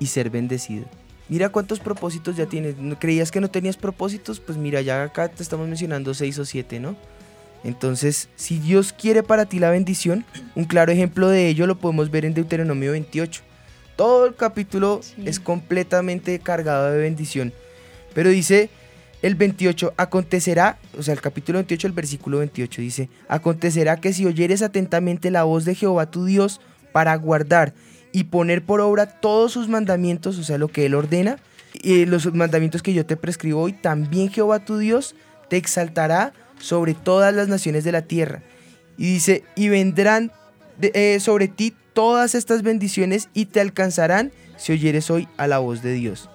[0.00, 0.84] y ser bendecido.
[1.28, 2.76] Mira cuántos propósitos ya tienes.
[2.76, 4.40] ¿No ¿Creías que no tenías propósitos?
[4.40, 6.96] Pues mira, ya acá te estamos mencionando seis o siete, ¿no?
[7.62, 10.24] Entonces, si Dios quiere para ti la bendición,
[10.56, 13.42] un claro ejemplo de ello lo podemos ver en Deuteronomio 28.
[13.94, 17.52] Todo el capítulo es completamente cargado de bendición.
[18.12, 18.70] Pero dice
[19.22, 24.26] el 28, acontecerá, o sea, el capítulo 28, el versículo 28 dice, acontecerá que si
[24.26, 26.60] oyeres atentamente la voz de Jehová tu Dios
[26.92, 27.74] para guardar
[28.12, 31.38] y poner por obra todos sus mandamientos, o sea, lo que Él ordena,
[31.74, 35.14] y los mandamientos que yo te prescribo hoy, también Jehová tu Dios
[35.48, 38.42] te exaltará sobre todas las naciones de la tierra.
[38.96, 40.32] Y dice, y vendrán
[40.80, 45.82] eh, sobre ti todas estas bendiciones y te alcanzarán si oyeres hoy a la voz
[45.82, 46.30] de Dios.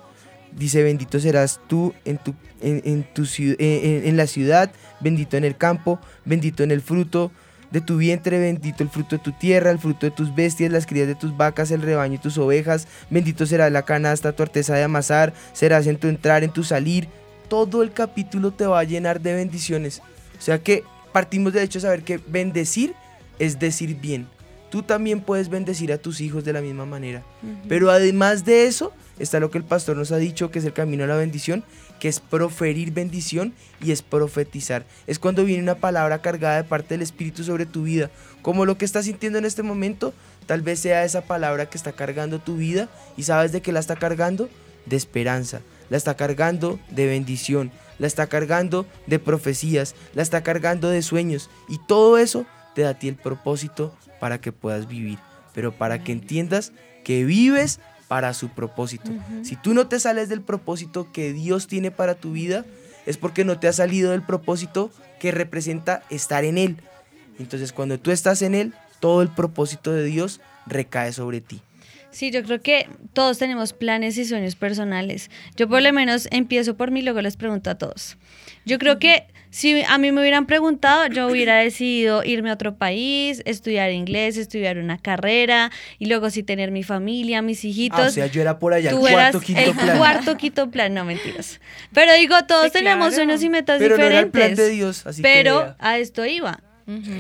[0.58, 5.58] Dice, bendito serás tú en, tu, en, en tu en- la ciudad, bendito en el
[5.58, 7.32] campo, bendito en el fruto
[7.72, 10.86] de tu vientre, bendito el fruto de tu tierra, el fruto de tus bestias, las
[10.86, 14.76] crías de tus vacas, el rebaño y tus ovejas, bendito será la canasta, tu arteza
[14.76, 17.08] de amasar, serás en tu entrar, en tu salir.
[17.50, 20.02] Todo el capítulo te va a llenar de bendiciones.
[20.38, 22.94] O sea que partimos de hecho saber que bendecir
[23.40, 24.28] es decir bien.
[24.74, 27.22] Tú también puedes bendecir a tus hijos de la misma manera.
[27.70, 30.74] Pero además de eso, está lo que el pastor nos ha dicho, que es el
[30.74, 31.64] camino a la bendición,
[32.00, 34.84] que es proferir bendición y es profetizar.
[35.06, 38.10] Es cuando viene una palabra cargada de parte del Espíritu sobre tu vida.
[38.42, 40.12] Como lo que estás sintiendo en este momento,
[40.48, 43.80] tal vez sea esa palabra que está cargando tu vida y sabes de qué la
[43.80, 44.50] está cargando,
[44.88, 45.62] de esperanza,
[45.92, 51.52] la está cargando de bendición, la está cargando de profecías, la está cargando de sueños
[51.70, 53.94] y todo eso te da a ti el propósito
[54.24, 55.20] para que puedas vivir,
[55.54, 56.72] pero para que entiendas
[57.04, 59.12] que vives para su propósito.
[59.42, 62.64] Si tú no te sales del propósito que Dios tiene para tu vida,
[63.06, 66.78] es porque no te has salido del propósito que representa estar en Él.
[67.38, 71.60] Entonces cuando tú estás en Él, todo el propósito de Dios recae sobre ti.
[72.10, 75.30] Sí, yo creo que todos tenemos planes y sueños personales.
[75.58, 78.16] Yo por lo menos empiezo por mí, luego les pregunto a todos.
[78.66, 82.74] Yo creo que si a mí me hubieran preguntado, yo hubiera decidido irme a otro
[82.76, 88.00] país, estudiar inglés, estudiar una carrera y luego sí tener mi familia, mis hijitos.
[88.00, 89.98] Ah, o sea, yo era por allá, el Tú cuarto, eras quinto el plan.
[90.00, 91.62] cuarto, quinto plan, no mentiras.
[91.94, 94.56] Pero digo, todos tenemos sueños y metas Pero no era el diferentes.
[94.58, 96.60] plan de Dios, así pero a esto iba.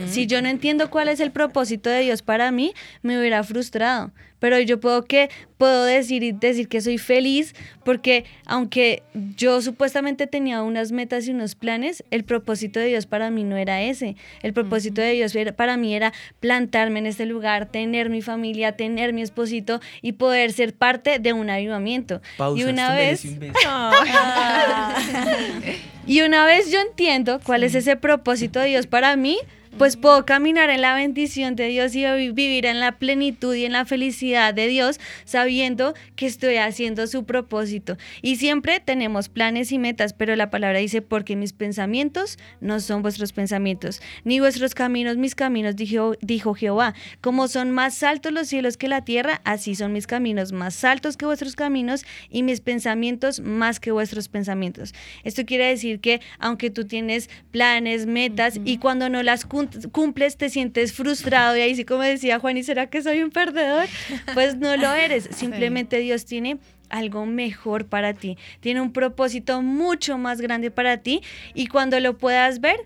[0.09, 2.73] Si yo no entiendo cuál es el propósito de Dios para mí,
[3.03, 4.11] me hubiera frustrado.
[4.43, 9.01] Pero yo puedo que puedo decir y decir que soy feliz porque aunque
[9.37, 13.55] yo supuestamente tenía unas metas y unos planes, el propósito de Dios para mí no
[13.55, 14.17] era ese.
[14.41, 18.73] El propósito de Dios era- para mí era plantarme en este lugar, tener mi familia,
[18.73, 22.21] tener mi esposito y poder ser parte de un avivamiento.
[22.35, 23.53] Pausa, y una vez un beso.
[26.05, 29.37] y una vez yo entiendo cuál es ese propósito de Dios para mí,
[29.78, 33.65] pues puedo caminar en la bendición de Dios y vi- vivir en la plenitud y
[33.65, 37.97] en la felicidad de Dios, sabiendo que estoy haciendo su propósito.
[38.21, 43.01] Y siempre tenemos planes y metas, pero la palabra dice, porque mis pensamientos no son
[43.01, 46.93] vuestros pensamientos, ni vuestros caminos mis caminos, dijo, dijo Jehová.
[47.21, 51.17] Como son más altos los cielos que la tierra, así son mis caminos más altos
[51.17, 54.93] que vuestros caminos y mis pensamientos más que vuestros pensamientos.
[55.24, 60.38] Esto quiere decir que aunque tú tienes planes, metas y cuando no las cum- cumples
[60.38, 63.88] te sientes frustrado y ahí sí como decía Juan, ¿y será que soy un perdedor?
[64.34, 66.57] Pues no lo eres, simplemente Dios tiene
[66.89, 71.22] algo mejor para ti, tiene un propósito mucho más grande para ti
[71.53, 72.78] y cuando lo puedas ver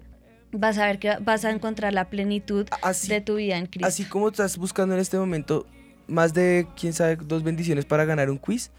[0.52, 2.66] vas a ver que vas a encontrar la plenitud
[3.08, 3.88] de tu vida en Cristo.
[3.88, 5.68] Así como estás buscando en este momento
[6.08, 8.72] más de, quién sabe, dos bendiciones para ganar un quiz,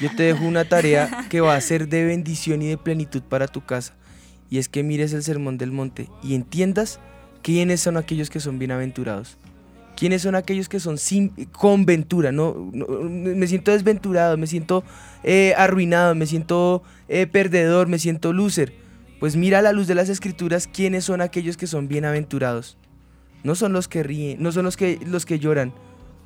[0.00, 3.48] yo te dejo una tarea que va a ser de bendición y de plenitud para
[3.48, 3.94] tu casa.
[4.50, 7.00] Y es que mires el sermón del monte y entiendas
[7.48, 9.38] quiénes son aquellos que son bienaventurados.
[9.96, 12.30] ¿Quiénes son aquellos que son sin, con ventura?
[12.30, 14.84] No, No, me siento desventurado, me siento
[15.24, 18.74] eh, arruinado, me siento eh, perdedor, me siento loser.
[19.18, 22.76] Pues mira a la luz de las escrituras quiénes son aquellos que son bienaventurados.
[23.44, 25.72] No son los que ríen, no son los que, los que lloran,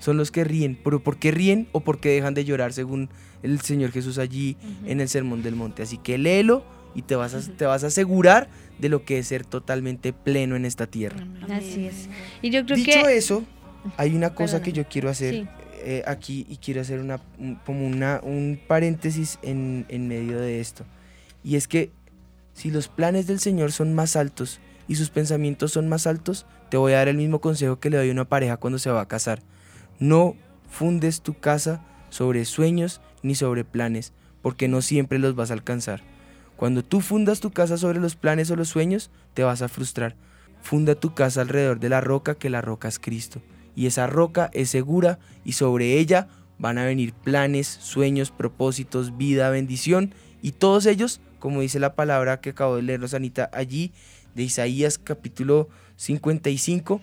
[0.00, 0.76] son los que ríen.
[0.82, 3.10] ¿Pero por qué ríen o por qué dejan de llorar según
[3.44, 4.56] el Señor Jesús allí
[4.86, 5.84] en el Sermón del Monte?
[5.84, 6.64] Así que léelo
[6.94, 10.56] y te vas, a, te vas a asegurar de lo que es ser totalmente pleno
[10.56, 11.26] en esta tierra.
[11.50, 12.08] Así es.
[12.42, 13.44] Y yo creo Dicho que eso,
[13.96, 14.64] hay una cosa Perdóname.
[14.64, 15.48] que yo quiero hacer Sí.
[15.84, 20.60] eh, aquí y quiero hacer una, un- como una, un paréntesis en, en medio de
[20.60, 20.84] esto.
[21.44, 21.90] Y es que
[22.54, 26.76] si los planes del Señor son más altos y sus pensamientos son más altos, te
[26.76, 29.00] voy a dar el mismo consejo que le doy a una pareja cuando se va
[29.00, 29.42] a casar.
[29.98, 30.36] No
[30.70, 34.12] fundes tu casa sobre sueños ni sobre planes,
[34.42, 36.02] porque no siempre los vas a alcanzar.
[36.56, 40.14] Cuando tú fundas tu casa sobre los planes o los sueños, te vas a frustrar.
[40.62, 43.42] Funda tu casa alrededor de la roca, que la roca es Cristo.
[43.74, 46.28] Y esa roca es segura y sobre ella
[46.58, 50.14] van a venir planes, sueños, propósitos, vida, bendición.
[50.40, 53.92] Y todos ellos, como dice la palabra que acabo de leernos Anita allí,
[54.34, 57.00] de Isaías capítulo 55,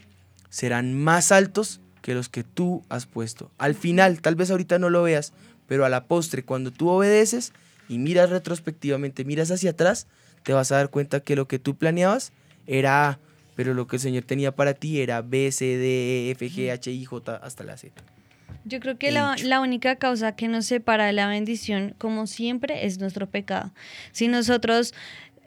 [0.49, 3.51] serán más altos que los que tú has puesto.
[3.57, 5.33] Al final, tal vez ahorita no lo veas,
[5.67, 7.53] pero a la postre, cuando tú obedeces
[7.89, 10.07] y miras retrospectivamente, miras hacia atrás,
[10.43, 12.31] te vas a dar cuenta que lo que tú planeabas
[12.67, 13.19] era A,
[13.55, 16.71] pero lo que el Señor tenía para ti era B, C, D, E, F, G,
[16.71, 18.01] H, I, J hasta la Z.
[18.65, 22.85] Yo creo que la, la única causa que nos separa de la bendición, como siempre,
[22.85, 23.71] es nuestro pecado.
[24.11, 24.93] Si nosotros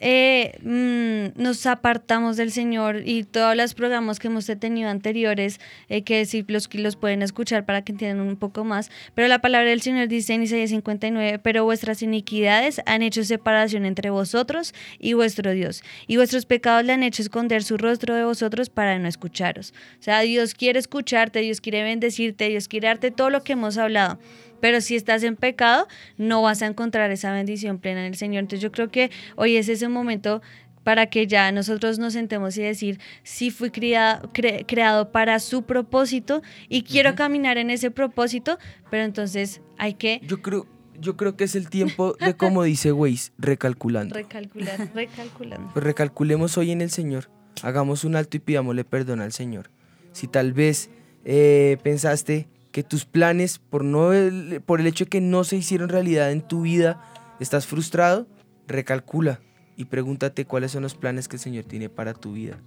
[0.04, 6.02] eh, mm, nos apartamos del Señor y todos los programas que hemos tenido anteriores, eh,
[6.02, 9.40] que sí los, que los pueden escuchar para que entiendan un poco más, pero la
[9.40, 14.74] palabra del Señor dice en Isaías 59, pero vuestras iniquidades han hecho separación entre vosotros
[14.98, 18.98] y vuestro Dios, y vuestros pecados le han hecho esconder su rostro de vosotros para
[18.98, 19.72] no escucharos.
[20.00, 23.78] O sea, Dios quiere escucharte, Dios quiere bendecirte, Dios quiere darte todo lo que hemos
[23.78, 24.18] hablado.
[24.62, 28.40] Pero si estás en pecado, no vas a encontrar esa bendición plena en el Señor.
[28.44, 30.40] Entonces yo creo que hoy es ese momento
[30.84, 35.62] para que ya nosotros nos sentemos y decir, sí fui criado, cre- creado para su
[35.64, 38.58] propósito y quiero caminar en ese propósito,
[38.90, 40.66] pero entonces hay que Yo creo,
[40.98, 44.14] yo creo que es el tiempo de, como dice Waze, recalculando.
[44.14, 45.70] recalcular, recalculando.
[45.72, 47.28] Pues recalculemos hoy en el Señor.
[47.62, 49.70] Hagamos un alto y pidámosle perdón al Señor.
[50.12, 50.90] Si tal vez
[51.24, 55.56] eh, pensaste que tus planes, por, no el, por el hecho de que no se
[55.56, 57.04] hicieron realidad en tu vida,
[57.38, 58.26] estás frustrado,
[58.66, 59.40] recalcula
[59.76, 62.58] y pregúntate cuáles son los planes que el Señor tiene para tu vida.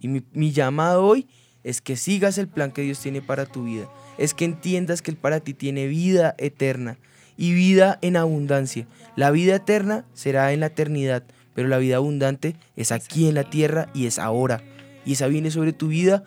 [0.00, 1.26] Y mi, llamado hoy
[1.62, 3.88] es que sigas el plan que Dios tiene para tu vida.
[4.18, 6.98] Es que entiendas que Él para ti tiene vida eterna
[7.36, 8.86] y vida en abundancia.
[9.16, 11.24] La vida eterna será en la eternidad,
[11.54, 14.62] pero la vida abundante es aquí en la tierra y es ahora.
[15.06, 16.24] Y esa viene sobre tu vida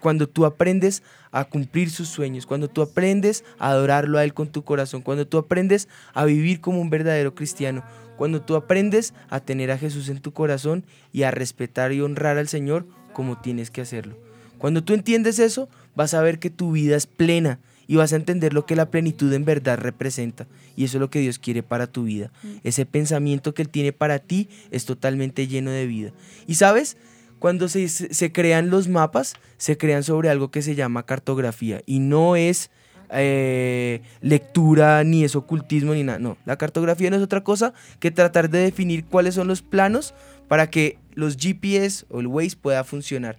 [0.00, 1.02] cuando tú aprendes
[1.32, 5.26] a cumplir sus sueños, cuando tú aprendes a adorarlo a Él con tu corazón, cuando
[5.26, 7.84] tú aprendes a vivir como un verdadero cristiano,
[8.16, 12.36] cuando tú aprendes a tener a Jesús en tu corazón y a respetar y honrar
[12.36, 14.16] al Señor como tienes que hacerlo.
[14.58, 18.16] Cuando tú entiendes eso, vas a ver que tu vida es plena y vas a
[18.16, 20.46] entender lo que la plenitud en verdad representa.
[20.76, 22.30] Y eso es lo que Dios quiere para tu vida.
[22.62, 26.12] Ese pensamiento que Él tiene para ti es totalmente lleno de vida.
[26.46, 26.96] Y sabes,
[27.40, 31.82] cuando se, se- crean los mapas, se crean sobre algo que se llama cartografía.
[31.86, 32.70] Y no es
[33.10, 36.18] eh, lectura, ni es ocultismo, ni nada.
[36.20, 40.14] No, la cartografía no es otra cosa que tratar de definir cuáles son los planos
[40.46, 43.38] para que los GPS o el Waze pueda funcionar.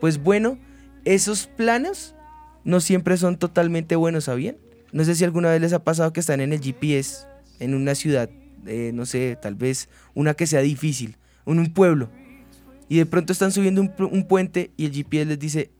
[0.00, 0.58] Pues bueno,
[1.04, 2.14] esos planos
[2.64, 4.56] no siempre son totalmente buenos, ¿sabían?
[4.92, 7.26] No sé si alguna vez les ha pasado que están en el GPS,
[7.58, 8.28] en una ciudad,
[8.66, 11.16] eh, no sé, tal vez una que sea difícil,
[11.46, 12.10] en un pueblo,
[12.90, 15.70] y de pronto están subiendo un, pu- un puente y el GPS les dice,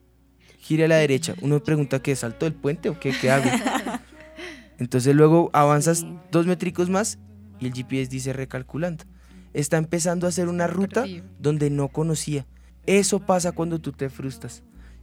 [0.61, 1.35] gire a la derecha.
[1.43, 2.17] Uno pregunta, ¿qué?
[2.17, 3.51] ¿Salto del puente o qué, qué hago?
[4.79, 7.19] Entonces luego avanzas dos métricos más
[7.59, 9.05] y el GPS dice recalculando.
[9.53, 11.05] Está empezando a hacer una ruta
[11.39, 12.47] donde no conocía.
[12.87, 14.63] Eso pasa cuando tú te frustras.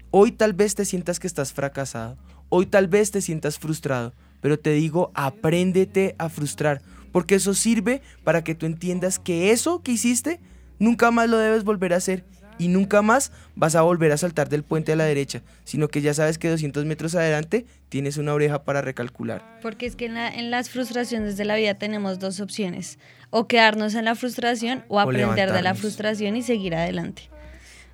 [0.09, 2.17] Hoy tal vez te sientas que estás fracasado.
[2.49, 4.13] Hoy tal vez te sientas frustrado.
[4.41, 6.81] Pero te digo, apréndete a frustrar.
[7.11, 10.39] Porque eso sirve para que tú entiendas que eso que hiciste
[10.79, 12.23] nunca más lo debes volver a hacer.
[12.59, 15.43] Y nunca más vas a volver a saltar del puente a la derecha.
[15.63, 19.43] Sino que ya sabes que 200 metros adelante tienes una oreja para recalcular.
[19.61, 22.97] Porque es que en, la- en las frustraciones de la vida tenemos dos opciones,
[23.29, 27.29] o quedarnos en la frustración o aprender de la frustración y seguir adelante.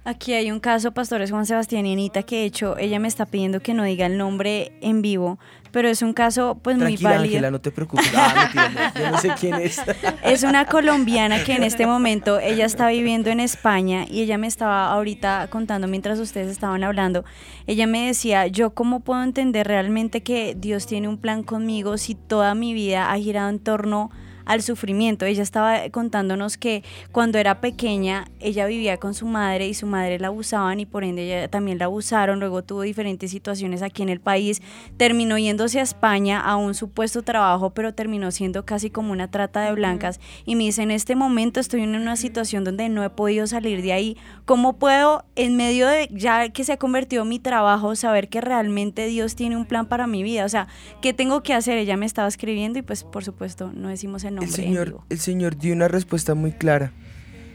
[0.05, 3.25] Aquí hay un caso, pastores Juan Sebastián y Anita, que de hecho ella me está
[3.25, 5.39] pidiendo que no diga el nombre en vivo,
[5.71, 7.23] pero es un caso pues muy válido.
[7.23, 8.11] Ángela, no te preocupes.
[8.13, 9.81] Ah, mentira, no, yo no sé quién es.
[10.21, 14.47] Es una colombiana que en este momento ella está viviendo en España y ella me
[14.47, 17.23] estaba ahorita contando mientras ustedes estaban hablando.
[17.65, 22.13] Ella me decía, yo cómo puedo entender realmente que Dios tiene un plan conmigo si
[22.13, 24.11] toda mi vida ha girado en torno
[24.45, 25.25] al sufrimiento.
[25.25, 30.19] Ella estaba contándonos que cuando era pequeña ella vivía con su madre y su madre
[30.19, 32.39] la abusaban y por ende ella también la abusaron.
[32.39, 34.61] Luego tuvo diferentes situaciones aquí en el país.
[34.97, 39.61] Terminó yéndose a España a un supuesto trabajo, pero terminó siendo casi como una trata
[39.61, 40.19] de blancas.
[40.45, 43.81] Y me dice, en este momento estoy en una situación donde no he podido salir
[43.81, 44.17] de ahí.
[44.45, 49.07] ¿Cómo puedo, en medio de ya que se ha convertido mi trabajo, saber que realmente
[49.07, 50.45] Dios tiene un plan para mi vida?
[50.45, 50.67] O sea,
[51.01, 51.77] ¿qué tengo que hacer?
[51.77, 55.05] Ella me estaba escribiendo y pues por supuesto no decimos el El en Señor, vivo.
[55.09, 56.91] el Señor dio una respuesta muy clara.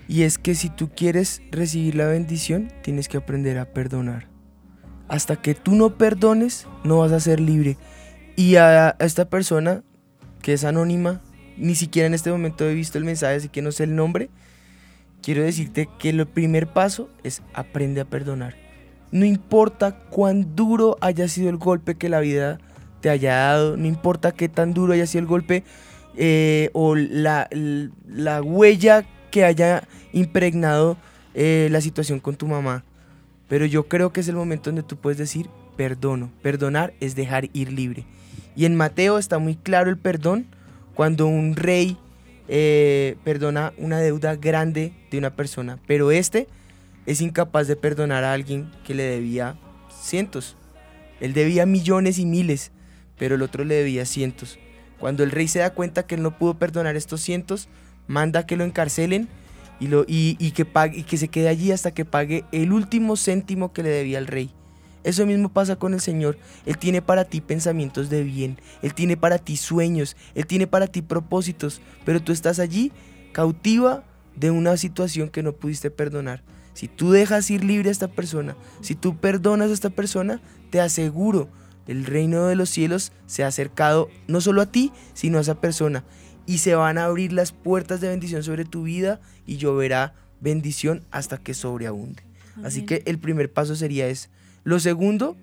[0.08, 4.28] Y es que si tú quieres recibir la bendición, tienes que aprender a perdonar.
[5.08, 7.76] Hasta que tú no perdones, no vas a ser libre.
[8.36, 9.82] Y a, a esta persona,
[10.42, 11.20] que es anónima,
[11.58, 14.30] ni siquiera en este momento he visto el mensaje, así que no sé el nombre,
[15.22, 18.54] quiero decirte que el primer paso es aprende a perdonar.
[19.10, 22.58] No importa cuán duro haya sido el golpe que la vida
[23.00, 25.64] te haya dado, no importa qué tan duro haya sido el golpe
[26.16, 27.48] eh, o la,
[28.06, 30.96] la huella que haya impregnado
[31.34, 32.84] eh, la situación con tu mamá.
[33.48, 36.30] Pero yo creo que es el momento donde tú puedes decir perdono.
[36.42, 38.04] Perdonar es dejar ir libre.
[38.56, 40.46] Y en Mateo está muy claro el perdón
[40.94, 41.96] cuando un rey
[42.48, 45.78] eh, perdona una deuda grande de una persona.
[45.86, 46.48] Pero este
[47.06, 49.56] es incapaz de perdonar a alguien que le debía
[50.02, 50.56] cientos.
[51.20, 52.72] Él debía millones y miles,
[53.16, 54.58] pero el otro le debía cientos.
[54.98, 57.68] Cuando el rey se da cuenta que él no pudo perdonar estos cientos,
[58.06, 59.28] manda que lo encarcelen
[59.80, 63.90] y, que y que se quede allí hasta que pague el último céntimo que le
[63.90, 64.50] debía al rey.
[65.04, 66.36] Eso mismo pasa con el Señor.
[66.66, 70.86] Él tiene para ti pensamientos de bien, Él tiene para ti sueños, Él tiene para
[70.86, 72.92] ti propósitos, pero tú estás allí
[73.32, 76.42] cautiva de una situación que no pudiste perdonar.
[76.74, 80.40] Si tú dejas ir libre a esta persona, si tú perdonas a esta persona,
[80.70, 81.48] te aseguro,
[81.88, 85.60] el reino de los cielos se ha acercado no solo a ti, sino a esa
[85.60, 86.04] persona.
[86.46, 91.04] y se van a abrir las puertas de bendición sobre tu vida y lloverá bendición
[91.10, 92.22] hasta que sobreabunde.
[92.64, 94.30] Así que el primer paso sería es.
[94.64, 95.36] Lo segundo,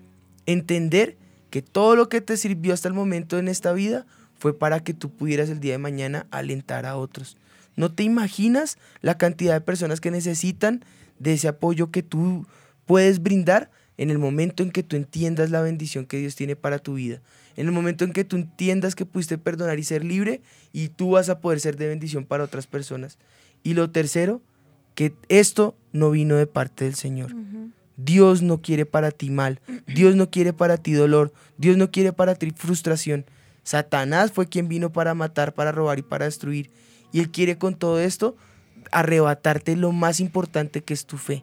[0.46, 1.16] entender
[1.50, 4.94] que todo lo que te sirvió hasta el momento en esta vida fue para que
[4.94, 7.36] tú pudieras el día de mañana alentar a otros.
[7.76, 10.84] No te imaginas la cantidad de personas que necesitan
[11.18, 12.46] de ese apoyo que tú
[12.84, 16.78] puedes brindar en el momento en que tú entiendas la bendición que Dios tiene para
[16.78, 17.20] tu vida.
[17.56, 20.42] En el momento en que tú entiendas que pudiste perdonar y ser libre
[20.72, 23.18] y tú vas a poder ser de bendición para otras personas.
[23.62, 24.42] Y lo tercero,
[24.94, 27.34] que esto no vino de parte del Señor.
[27.96, 32.12] Dios no quiere para ti mal, Dios no quiere para ti dolor, Dios no quiere
[32.12, 33.24] para ti frustración.
[33.62, 36.70] Satanás fue quien vino para matar, para robar y para destruir.
[37.12, 38.36] Y él quiere con todo esto
[38.92, 41.42] arrebatarte lo más importante que es tu fe.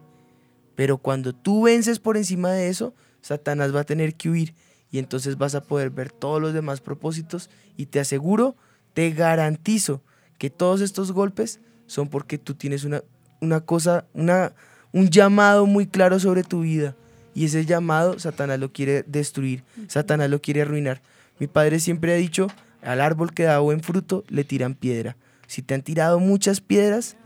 [0.74, 4.54] Pero cuando tú vences por encima de eso, Satanás va a tener que huir
[4.90, 8.56] y entonces vas a poder ver todos los demás propósitos y te aseguro,
[8.92, 10.02] te garantizo
[10.38, 13.02] que todos estos golpes son porque tú tienes una,
[13.40, 14.52] una cosa, una,
[14.92, 16.94] un llamado muy claro sobre tu vida
[17.34, 21.02] y ese llamado Satanás lo quiere destruir, Satanás lo quiere arruinar.
[21.40, 22.46] Mi padre siempre ha dicho,
[22.80, 25.16] al árbol que da buen fruto le tiran piedra.
[25.46, 27.16] Si te han tirado muchas piedras,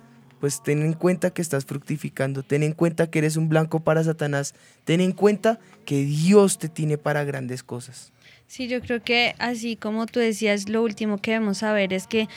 [0.41, 4.05] pues ten en cuenta que estás fructificando, ten en cuenta que eres un blanco para
[4.05, 8.13] Satanás, ten en cuenta que Dios te tiene para grandes cosas.
[8.47, 12.29] Sí, yo creo que así como tú decías, lo último que debemos saber es que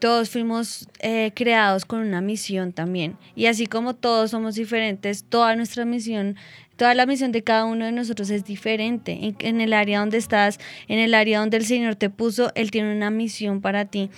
[0.00, 3.16] todos fuimos eh, creados con una misión también.
[3.36, 6.36] Y así como todos somos diferentes, toda nuestra misión,
[6.76, 9.18] toda la misión de cada uno de nosotros es diferente.
[9.22, 12.70] En, en el área donde estás, en el área donde el Señor te puso, Él
[12.70, 14.10] tiene una misión para ti.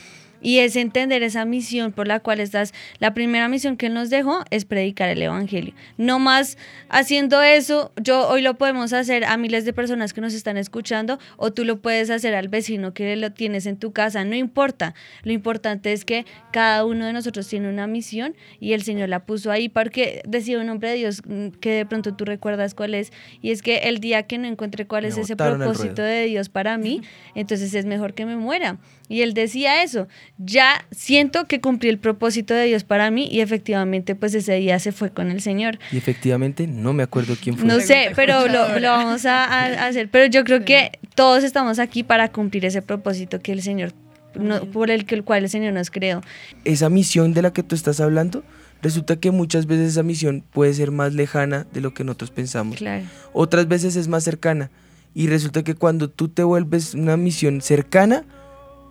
[0.43, 2.75] Y es entender esa misión por la cual estás.
[2.99, 5.75] La primera misión que Él nos dejó es predicar el Evangelio.
[5.97, 10.35] No más haciendo eso, yo hoy lo podemos hacer a miles de personas que nos
[10.35, 14.25] están escuchando o tú lo puedes hacer al vecino que lo tienes en tu casa.
[14.25, 14.95] No importa.
[15.23, 19.25] Lo importante es que cada uno de nosotros tiene una misión y el Señor la
[19.25, 22.95] puso ahí porque decía un hombre de Dios mm, que de pronto tú recuerdas cuál
[22.95, 23.13] es.
[23.41, 26.49] Y es que el día que no encuentre cuál Me es ese propósito de Dios
[26.49, 27.03] para mí,
[27.35, 28.79] entonces es mejor que me muera.
[29.13, 30.09] Y él decía eso,
[30.39, 34.79] ya siento que cumplí el propósito de Dios para mí y efectivamente pues ese día
[34.79, 35.79] se fue con el Señor.
[35.93, 37.67] Y efectivamente no me acuerdo quién fue.
[37.69, 40.09] No sé, pero lo, lo vamos a, a hacer.
[40.11, 43.93] Pero yo creo que todos estamos aquí para cumplir ese propósito que el Señor,
[44.35, 46.23] no- por el, que el cual el Señor nos creó.
[46.65, 48.43] Esa misión de la que tú estás hablando,
[48.81, 52.79] resulta que muchas veces esa misión puede ser más lejana de lo que nosotros pensamos.
[52.79, 53.05] Claro.
[53.35, 54.71] Otras veces es más cercana.
[55.15, 58.25] Y resulta que cuando tú te vuelves una misión cercana,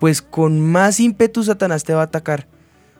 [0.02, 2.48] pues con más ímpetu Satanás te va a atacar.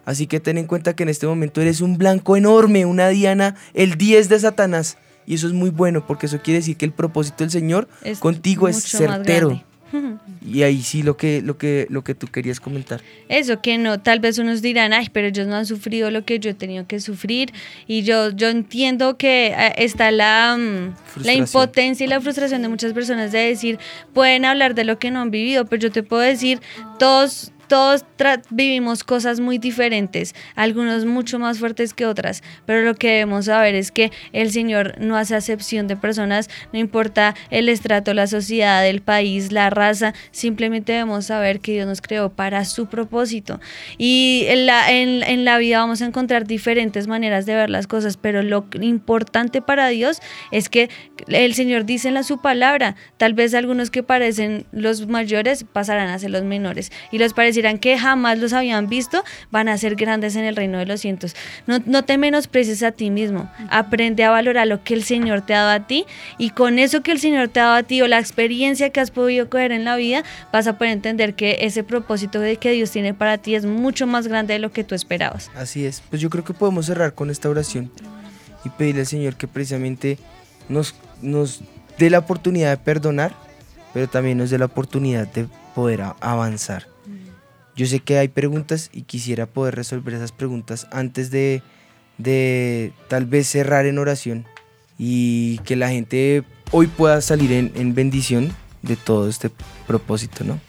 [0.05, 3.57] Así que ten en cuenta que en este momento eres un blanco enorme, una diana,
[3.74, 4.98] el 10 de Satanás.
[5.26, 8.20] Y eso es muy bueno porque eso quiere decir que el propósito del Señor Es
[8.20, 9.64] contigo es certero.
[10.47, 13.01] Y ahí sí lo que, lo que, lo que tú querías comentar.
[13.28, 16.38] Eso que no, tal vez unos dirán, ay, pero ellos no han sufrido lo que
[16.38, 17.53] yo he tenido que sufrir.
[17.86, 22.68] Y yo, yo entiendo que eh, está la, mm, la impotencia y la frustración de
[22.68, 23.78] muchas personas de decir,
[24.12, 26.61] pueden hablar de lo que no han vivido, pero yo te puedo decir,
[26.99, 28.04] todos todos
[28.50, 33.74] vivimos cosas muy diferentes, algunos mucho más fuertes que otras, pero lo que debemos saber
[33.74, 38.86] es que el Señor no hace acepción de personas, no importa el estrato, la sociedad,
[38.86, 43.58] el país, la raza, simplemente debemos saber que Dios nos creó para su propósito.
[43.96, 48.66] Y en la, vida vamos a encontrar diferentes maneras de ver las cosas, pero lo
[48.82, 50.20] importante para Dios
[50.50, 50.90] es que
[51.26, 56.18] el Señor dice en su palabra, tal vez algunos que parecen los mayores pasarán a
[56.18, 57.32] ser los menores y los
[57.62, 61.00] parecerán que jamás los habían visto van a ser grandes en el reino de los
[61.00, 61.34] cientos.
[61.66, 65.54] No, no te menosprecies a ti mismo, aprende a valorar lo que el Señor te
[65.54, 66.04] ha dado a ti
[66.38, 69.00] y con eso que el Señor te ha dado a ti o la experiencia que
[69.00, 72.72] has podido coger en la vida vas a poder entender que ese propósito de que
[72.72, 75.50] Dios tiene para ti es mucho más grande de lo que tú esperabas.
[75.54, 76.02] Así es.
[76.10, 77.90] Pues yo creo que podemos cerrar con esta oración
[78.64, 80.18] y pedirle al Señor que precisamente
[80.68, 81.60] nos, nos
[81.98, 83.34] dé la oportunidad de perdonar,
[83.94, 86.91] pero también nos dé la oportunidad de poder avanzar.
[87.76, 91.62] Yo sé que hay preguntas y quisiera poder resolver esas preguntas antes de,
[92.18, 94.46] de tal vez cerrar en oración
[94.98, 99.50] y que la gente hoy pueda salir en, en bendición de todo este
[99.86, 100.60] propósito, ¿no?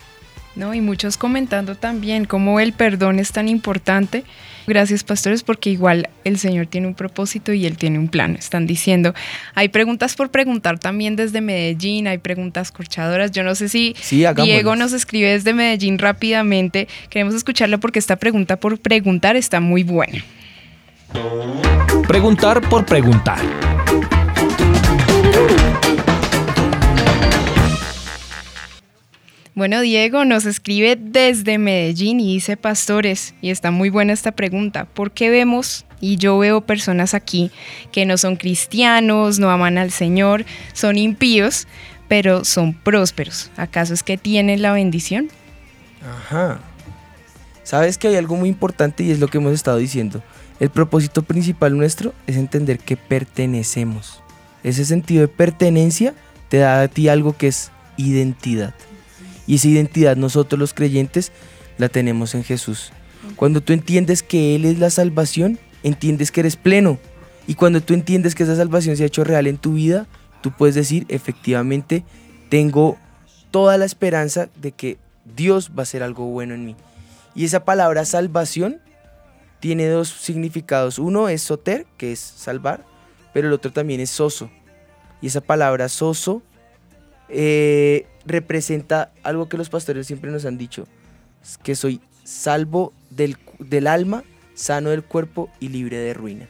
[0.56, 0.74] ¿No?
[0.74, 4.24] Y muchos comentando también cómo el perdón es tan importante.
[4.66, 8.36] Gracias, pastores, porque igual el Señor tiene un propósito y Él tiene un plan.
[8.36, 9.14] Están diciendo,
[9.56, 13.32] hay preguntas por preguntar también desde Medellín, hay preguntas corchadoras.
[13.32, 14.26] Yo no sé si Sí.
[14.38, 16.88] Diego nos escribe desde Medellín rápidamente.
[17.10, 20.24] Queremos escucharlo porque esta pregunta por preguntar está muy buena.
[22.08, 23.40] Preguntar por preguntar.
[29.56, 34.86] Bueno, Diego nos escribe desde Medellín y dice pastores, y está muy buena esta pregunta,
[34.86, 37.52] ¿por qué vemos y yo veo personas aquí
[37.92, 41.68] que no son cristianos, no aman al Señor, son impíos,
[42.08, 43.52] pero son prósperos?
[43.56, 45.30] ¿Acaso es que tienen la bendición?
[46.02, 46.60] Ajá.
[47.62, 50.24] Sabes que hay algo muy importante y es lo que hemos estado diciendo.
[50.60, 54.24] El propósito principal nuestro es entender que pertenecemos.
[54.64, 56.16] Ese sentido de pertenencia
[56.50, 58.74] te da a ti algo que es identidad.
[59.48, 61.32] Y esa identidad nosotros los creyentes
[61.78, 62.92] la tenemos en Jesús.
[63.36, 67.00] Cuando tú entiendes que Él es la salvación, entiendes que eres pleno.
[67.48, 70.08] Y cuando tú entiendes que esa salvación se ha hecho real en tu vida,
[70.42, 72.04] tú puedes decir, efectivamente,
[72.50, 72.98] tengo
[73.52, 74.98] toda la esperanza de que
[75.36, 76.76] Dios va a hacer algo bueno en mí.
[77.36, 78.80] Y esa palabra salvación
[79.60, 81.00] tiene dos significados.
[81.00, 82.86] Uno es soter, que es salvar,
[83.34, 84.50] pero el otro también es soso.
[85.22, 86.44] Y esa palabra soso
[87.30, 90.88] eh, representa algo que los pastores siempre nos han dicho,
[91.64, 96.48] que soy salvo del, del alma, sano del cuerpo y libre de ruina.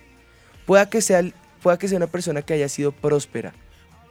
[0.66, 1.24] Pueda que, sea,
[1.62, 3.54] pueda que sea una persona que haya sido próspera,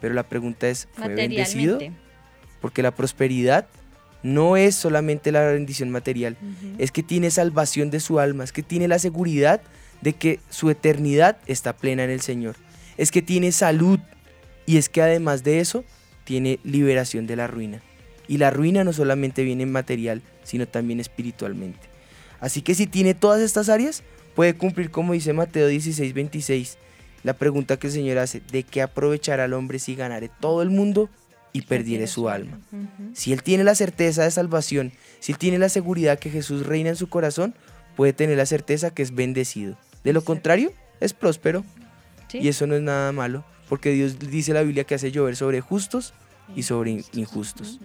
[0.01, 1.79] pero la pregunta es, ¿fue bendecido?
[2.61, 3.67] Porque la prosperidad
[4.23, 6.37] no es solamente la bendición material,
[6.79, 9.63] es que tiene salvación de su alma, es que tiene la seguridad
[10.01, 12.57] de que su eternidad está plena en el Señor,
[12.97, 13.99] es que tiene salud
[14.67, 15.85] y es que además de eso
[16.25, 17.83] tiene liberación de la ruina.
[18.29, 21.81] Y la ruina no solamente viene en material, sino también espiritualmente.
[22.41, 24.03] Así que si tiene todas estas áreas,
[24.35, 26.79] puede cumplir como dice Mateo 16, 26,
[27.23, 30.70] la pregunta que el Señor hace, ¿de qué aprovechará al hombre si ganare todo el
[30.70, 31.09] mundo
[31.53, 32.59] y perdiere su alma?
[33.12, 36.91] Si él tiene la certeza de salvación, si él tiene la seguridad que Jesús reina
[36.91, 37.55] en su corazón,
[37.97, 39.77] puede tener la certeza que es bendecido.
[40.03, 41.64] De lo contrario, es próspero.
[42.33, 45.61] Y eso no es nada malo, porque Dios dice la Biblia que hace llover sobre
[45.61, 46.15] justos
[46.55, 47.81] y sobre injustos.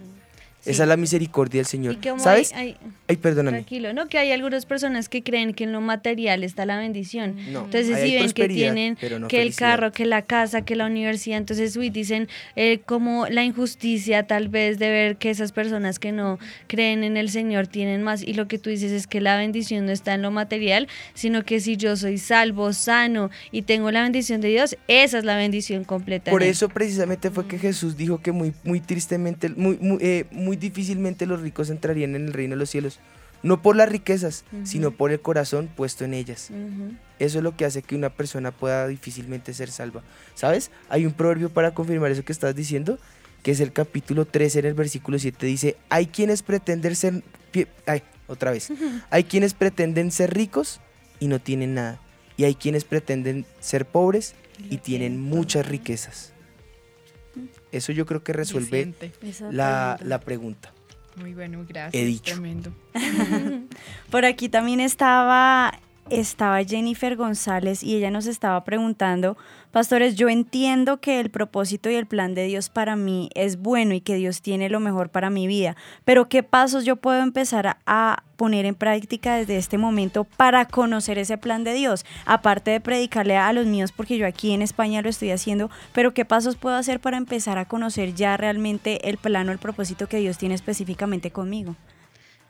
[0.64, 1.98] Esa es la misericordia del Señor.
[2.18, 2.52] ¿Sabes?
[2.52, 3.58] Hay, Ay, perdóname.
[3.58, 4.06] Tranquilo, ¿no?
[4.08, 7.36] Que hay algunas personas que creen que en lo material está la bendición.
[7.50, 10.86] No, entonces, si ven que tienen no que el carro, que la casa, que la
[10.86, 15.98] universidad, entonces uy, dicen eh, como la injusticia tal vez de ver que esas personas
[15.98, 18.22] que no creen en el Señor tienen más.
[18.22, 21.44] Y lo que tú dices es que la bendición no está en lo material, sino
[21.44, 25.36] que si yo soy salvo, sano y tengo la bendición de Dios, esa es la
[25.36, 26.30] bendición completa.
[26.30, 30.47] Por eso precisamente fue que Jesús dijo que muy, muy tristemente, muy, muy, eh, muy
[30.56, 33.00] difícilmente los ricos entrarían en el reino de los cielos.
[33.42, 36.50] No por las riquezas, sino por el corazón puesto en ellas.
[37.18, 40.02] Eso es lo que hace que una persona pueda difícilmente ser salva.
[40.34, 40.70] ¿Sabes?
[40.88, 42.98] Hay un proverbio para confirmar eso que estás diciendo,
[43.42, 45.46] que es el capítulo 13 en el versículo 7.
[45.46, 47.22] Dice, hay quienes pretenden ser...
[47.86, 48.70] Ay, otra vez.
[49.10, 50.80] Hay quienes pretenden ser ricos
[51.20, 52.00] y no tienen nada.
[52.36, 54.34] Y hay quienes pretenden ser pobres
[54.70, 56.32] y tienen muchas riquezas.
[57.72, 58.94] Eso yo creo que resuelve
[59.50, 60.04] la, pregunta.
[60.04, 60.72] la pregunta.
[61.16, 61.94] Muy bueno, gracias.
[61.94, 62.32] He dicho.
[62.32, 62.72] Tremendo.
[64.10, 65.78] Por aquí también estaba,
[66.10, 69.36] estaba Jennifer González y ella nos estaba preguntando,
[69.70, 73.94] pastores, yo entiendo que el propósito y el plan de Dios para mí es bueno
[73.94, 77.78] y que Dios tiene lo mejor para mi vida, pero ¿qué pasos yo puedo empezar
[77.86, 82.06] a, poner en práctica desde este momento para conocer ese plan de Dios?
[82.24, 86.14] Aparte de predicarle a los míos, porque yo aquí en España lo estoy haciendo, pero
[86.14, 90.06] ¿qué pasos puedo hacer para empezar a conocer ya realmente el plan o el propósito
[90.06, 91.74] que Dios tiene específicamente conmigo?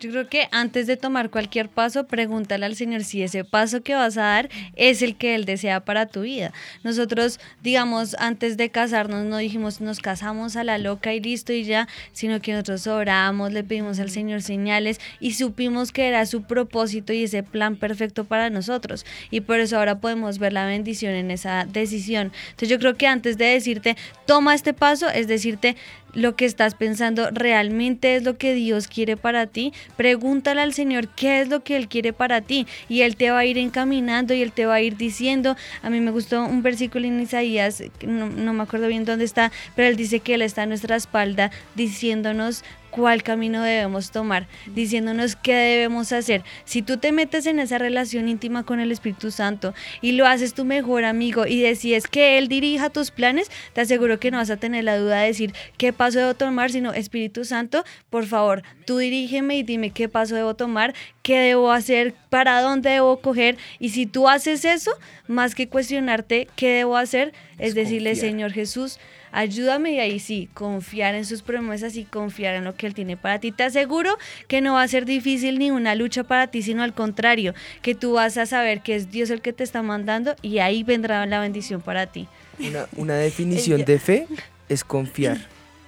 [0.01, 3.97] Yo creo que antes de tomar cualquier paso, pregúntale al Señor si ese paso que
[3.97, 6.53] vas a dar es el que Él desea para tu vida.
[6.85, 11.65] Nosotros, digamos, antes de casarnos, no dijimos nos casamos a la loca y listo y
[11.65, 16.43] ya, sino que nosotros oramos, le pedimos al Señor señales y supimos que era su
[16.43, 19.05] propósito y ese plan perfecto para nosotros.
[19.33, 22.31] Y por eso ahora podemos ver la bendición en esa decisión.
[22.51, 23.97] Entonces yo creo que antes de decirte,
[24.27, 25.75] toma este paso, es decirte,
[26.15, 31.09] lo que estás pensando realmente es lo que Dios quiere para ti, pregúntale al Señor
[31.09, 34.35] qué es lo que Él quiere para ti y Él te va a ir encaminando
[34.35, 35.57] y Él te va a ir diciendo.
[35.83, 39.53] A mí me gustó un versículo en Isaías, no, no me acuerdo bien dónde está,
[39.75, 42.65] pero Él dice que Él está a nuestra espalda diciéndonos
[42.99, 46.43] cuál camino debemos tomar, diciéndonos qué debemos hacer.
[46.65, 50.53] Si tú te metes en esa relación íntima con el Espíritu Santo y lo haces
[50.53, 54.51] tu mejor amigo y decides que Él dirija tus planes, te aseguro que no vas
[54.51, 58.65] a tener la duda de decir qué paso debo tomar, sino Espíritu Santo, por favor,
[58.85, 60.93] tú dirígeme y dime qué paso debo tomar,
[61.23, 63.59] qué debo hacer, para dónde debo coger.
[63.79, 64.91] Y si tú haces eso,
[65.29, 68.31] más que cuestionarte qué debo hacer, es, decirle, confiar.
[68.31, 68.99] Señor Jesús,
[69.33, 73.17] ayúdame y ahí sí, confiar en sus promesas y confiar en lo que Él tiene
[73.17, 73.53] para ti.
[73.53, 74.17] Te aseguro
[74.47, 77.95] que no va a ser difícil ni una lucha para ti, sino al contrario, que
[77.95, 81.25] tú vas a saber que es Dios el que te está mandando y ahí vendrá
[81.27, 82.29] la bendición para ti.
[82.59, 84.27] Una, una definición de fe
[84.69, 85.39] es confiar.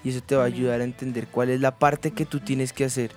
[0.02, 2.72] y eso te va a ayudar a entender cuál es la parte que tú tienes
[2.72, 3.12] que hacer.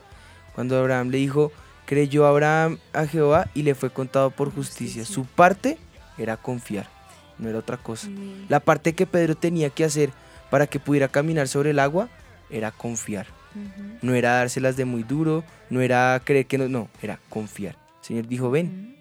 [0.55, 1.51] Cuando Abraham le dijo,
[1.85, 5.05] creyó Abraham a Jehová y le fue contado por justicia.
[5.05, 5.77] Su parte
[6.17, 6.89] era confiar,
[7.37, 8.07] no era otra cosa.
[8.49, 10.11] La parte que Pedro tenía que hacer
[10.49, 12.09] para que pudiera caminar sobre el agua
[12.49, 13.27] era confiar.
[14.01, 17.75] No era dárselas de muy duro, no era creer que no, no, era confiar.
[17.99, 18.95] El Señor dijo, ven,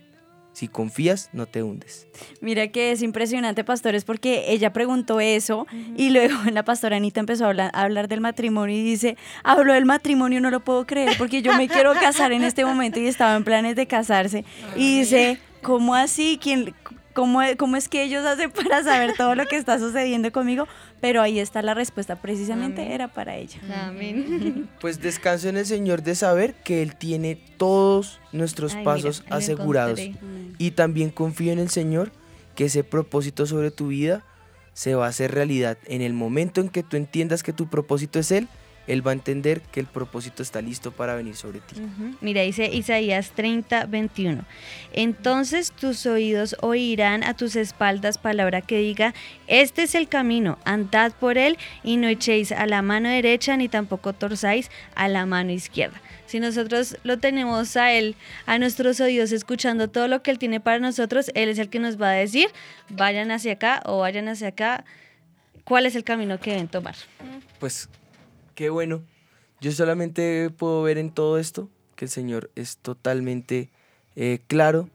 [0.53, 2.07] si confías, no te hundes.
[2.41, 5.67] Mira que es impresionante, pastores, porque ella preguntó eso
[5.97, 9.73] y luego la pastora Anita empezó a hablar, a hablar del matrimonio y dice, habló
[9.73, 13.07] del matrimonio, no lo puedo creer porque yo me quiero casar en este momento y
[13.07, 14.45] estaba en planes de casarse.
[14.77, 16.39] Y dice, ¿cómo así?
[16.43, 16.75] ¿Quién,
[17.13, 20.67] cómo, ¿Cómo es que ellos hacen para saber todo lo que está sucediendo conmigo?
[21.01, 23.61] Pero ahí está la respuesta, precisamente era para ella.
[23.87, 24.69] Amén.
[24.81, 30.01] Pues descanso en el Señor de saber que Él tiene todos nuestros Ay, pasos asegurados.
[30.59, 32.13] Y también confío en el Señor
[32.55, 34.25] que ese propósito sobre tu vida
[34.75, 35.79] se va a hacer realidad.
[35.87, 38.49] En el momento en que tú entiendas que tu propósito es Él,
[38.87, 41.77] Él va a entender que el propósito está listo para venir sobre ti.
[41.81, 42.17] Ujú.
[42.21, 44.45] Mira, dice Isaías 30, 21.
[44.93, 49.15] Entonces tus oídos oirán a tus espaldas palabra que diga,
[49.47, 53.69] este es el camino, andad por él y no echéis a la mano derecha ni
[53.69, 56.01] tampoco torzáis a la mano izquierda.
[56.27, 58.17] Si nosotros lo tenemos a él,
[58.47, 61.79] a nuestros oídos, escuchando todo lo que él tiene para nosotros, él es el que
[61.79, 62.49] nos va a decir,
[62.89, 64.85] vayan hacia acá o vayan hacia acá,
[65.65, 66.97] cuál es el camino que deben tomar.
[67.59, 67.89] Pues
[68.55, 69.03] qué bueno.
[69.61, 73.71] Yo solamente puedo ver en todo esto que el Señor es totalmente
[74.17, 74.89] eh, claro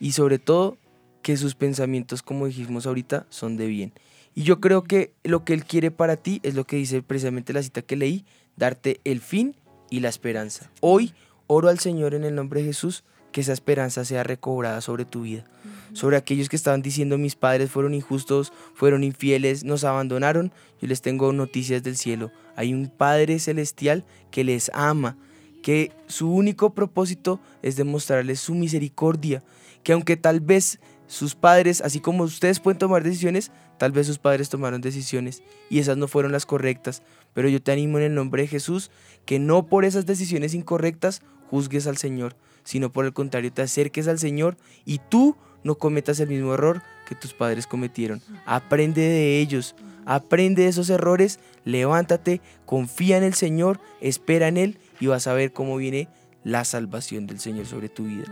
[0.00, 0.76] y sobre todo
[1.22, 3.92] que sus pensamientos, como dijimos ahorita, son de bien.
[4.34, 7.52] Y yo creo que lo que Él quiere para ti es lo que dice precisamente
[7.52, 8.24] la cita que leí,
[8.56, 9.56] darte el fin
[9.90, 10.70] y la esperanza.
[10.80, 11.14] Hoy
[11.46, 15.22] oro al Señor en el nombre de Jesús que esa esperanza sea recobrada sobre tu
[15.22, 15.44] vida,
[15.92, 20.52] sobre aquellos que estaban diciendo mis padres fueron injustos, fueron infieles, nos abandonaron.
[20.80, 22.30] Yo les tengo noticias del cielo.
[22.56, 25.16] Hay un Padre celestial que les ama,
[25.62, 29.42] que su único propósito es demostrarles su misericordia,
[29.82, 34.18] que aunque tal vez sus padres, así como ustedes pueden tomar decisiones, tal vez sus
[34.18, 37.02] padres tomaron decisiones y esas no fueron las correctas,
[37.32, 38.90] pero yo te animo en el nombre de Jesús
[39.24, 42.36] que no por esas decisiones incorrectas juzgues al Señor,
[42.68, 46.82] sino por el contrario te acerques al Señor y tú no cometas el mismo error
[47.08, 48.20] que tus padres cometieron.
[48.44, 54.78] Aprende de ellos, aprende de esos errores, levántate, confía en el Señor, espera en Él
[55.00, 56.08] y vas a ver cómo viene
[56.44, 58.26] la salvación del Señor sobre tu vida.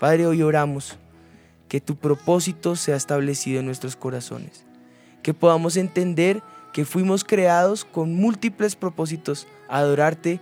[0.00, 0.98] Padre, hoy oramos
[1.68, 4.64] que tu propósito sea establecido en nuestros corazones,
[5.22, 10.40] que podamos entender que fuimos creados con múltiples propósitos, adorarte,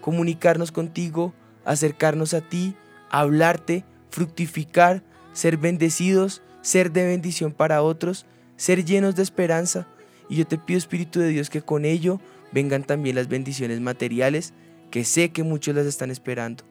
[0.00, 1.34] comunicarnos contigo,
[1.66, 2.74] acercarnos a ti,
[3.10, 5.02] hablarte, fructificar,
[5.32, 8.24] ser bendecidos, ser de bendición para otros,
[8.56, 9.86] ser llenos de esperanza.
[10.28, 12.20] Y yo te pido, Espíritu de Dios, que con ello
[12.52, 14.54] vengan también las bendiciones materiales,
[14.90, 16.64] que sé que muchos las están esperando.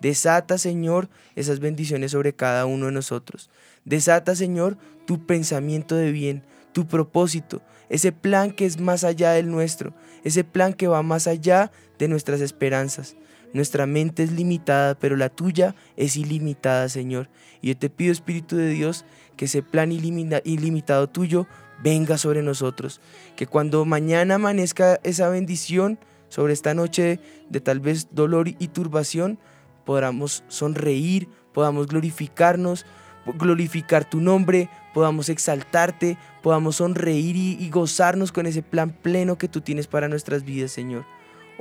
[0.00, 3.50] Desata, Señor, esas bendiciones sobre cada uno de nosotros.
[3.84, 6.42] Desata, Señor, tu pensamiento de bien,
[6.72, 9.94] tu propósito, ese plan que es más allá del nuestro,
[10.24, 13.16] ese plan que va más allá de nuestras esperanzas.
[13.52, 17.28] Nuestra mente es limitada, pero la tuya es ilimitada, Señor.
[17.60, 19.04] Y yo te pido, Espíritu de Dios,
[19.36, 21.46] que ese plan ilimitado tuyo
[21.82, 23.00] venga sobre nosotros.
[23.36, 25.98] Que cuando mañana amanezca esa bendición
[26.28, 29.38] sobre esta noche de tal vez dolor y turbación,
[29.84, 32.86] podamos sonreír, podamos glorificarnos,
[33.26, 39.48] glorificar tu nombre, podamos exaltarte, podamos sonreír y, y gozarnos con ese plan pleno que
[39.48, 41.04] tú tienes para nuestras vidas, Señor.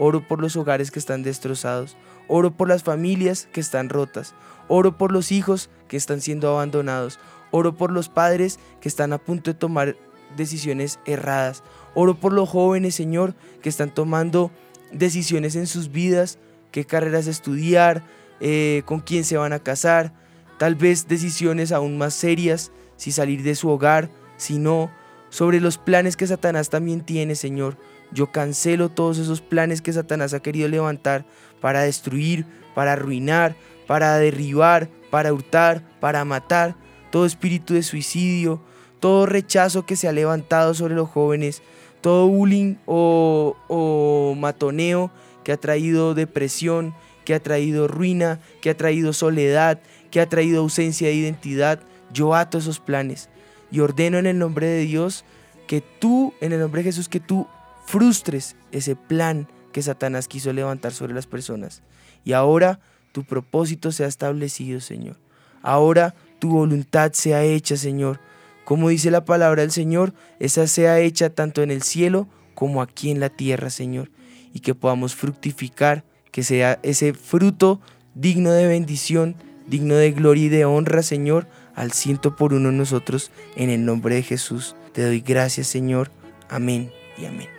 [0.02, 1.98] Oro por los hogares que están destrozados,
[2.30, 4.34] oro por las familias que están rotas,
[4.70, 7.20] oro por los hijos que están siendo abandonados,
[7.52, 9.98] oro por los padres que están a punto de tomar
[10.38, 11.64] decisiones erradas,
[11.96, 14.52] oro por los jóvenes, Señor, que están tomando
[14.94, 16.40] decisiones en sus vidas,
[16.72, 18.04] qué carreras estudiar,
[18.40, 20.14] eh, con quién se van a casar,
[20.58, 24.90] tal vez decisiones aún más serias, si salir de su hogar, si no,
[25.30, 27.78] sobre los planes que Satanás también tiene, Señor.
[28.12, 31.26] Yo cancelo todos esos planes que Satanás ha querido levantar
[31.62, 33.56] para destruir, para arruinar,
[33.88, 36.76] para derribar, para hurtar, para matar,
[37.12, 38.62] todo espíritu de suicidio,
[39.00, 41.62] todo rechazo que se ha levantado sobre los jóvenes,
[42.02, 45.12] todo bullying o, matoneo
[45.44, 46.94] que ha traído depresión,
[47.26, 49.80] que ha traído ruina, que ha traído soledad,
[50.12, 51.80] que ha traído ausencia de identidad.
[52.14, 53.30] Yo ato esos planes
[53.72, 55.26] y ordeno en el nombre de Dios
[55.68, 57.48] que tú, en el nombre de Jesús, que tú
[57.90, 61.82] frustres ese plan que Satanás quiso levantar sobre las personas.
[62.24, 62.80] Y ahora
[63.12, 65.18] tu propósito sea establecido, Señor.
[65.64, 68.20] Ahora tu voluntad sea hecha, Señor.
[68.64, 73.10] Como dice la palabra del Señor, esa sea hecha tanto en el cielo como aquí
[73.10, 74.12] en la tierra, Señor,
[74.54, 77.82] y que podamos fructificar, que sea ese fruto
[78.14, 79.36] digno de bendición,
[79.66, 84.14] digno de gloria y de honra, Señor, al ciento por uno nosotros, en el nombre
[84.14, 84.76] de Jesús.
[84.94, 86.12] Te doy gracias, Señor.
[86.50, 87.59] Amén y amén.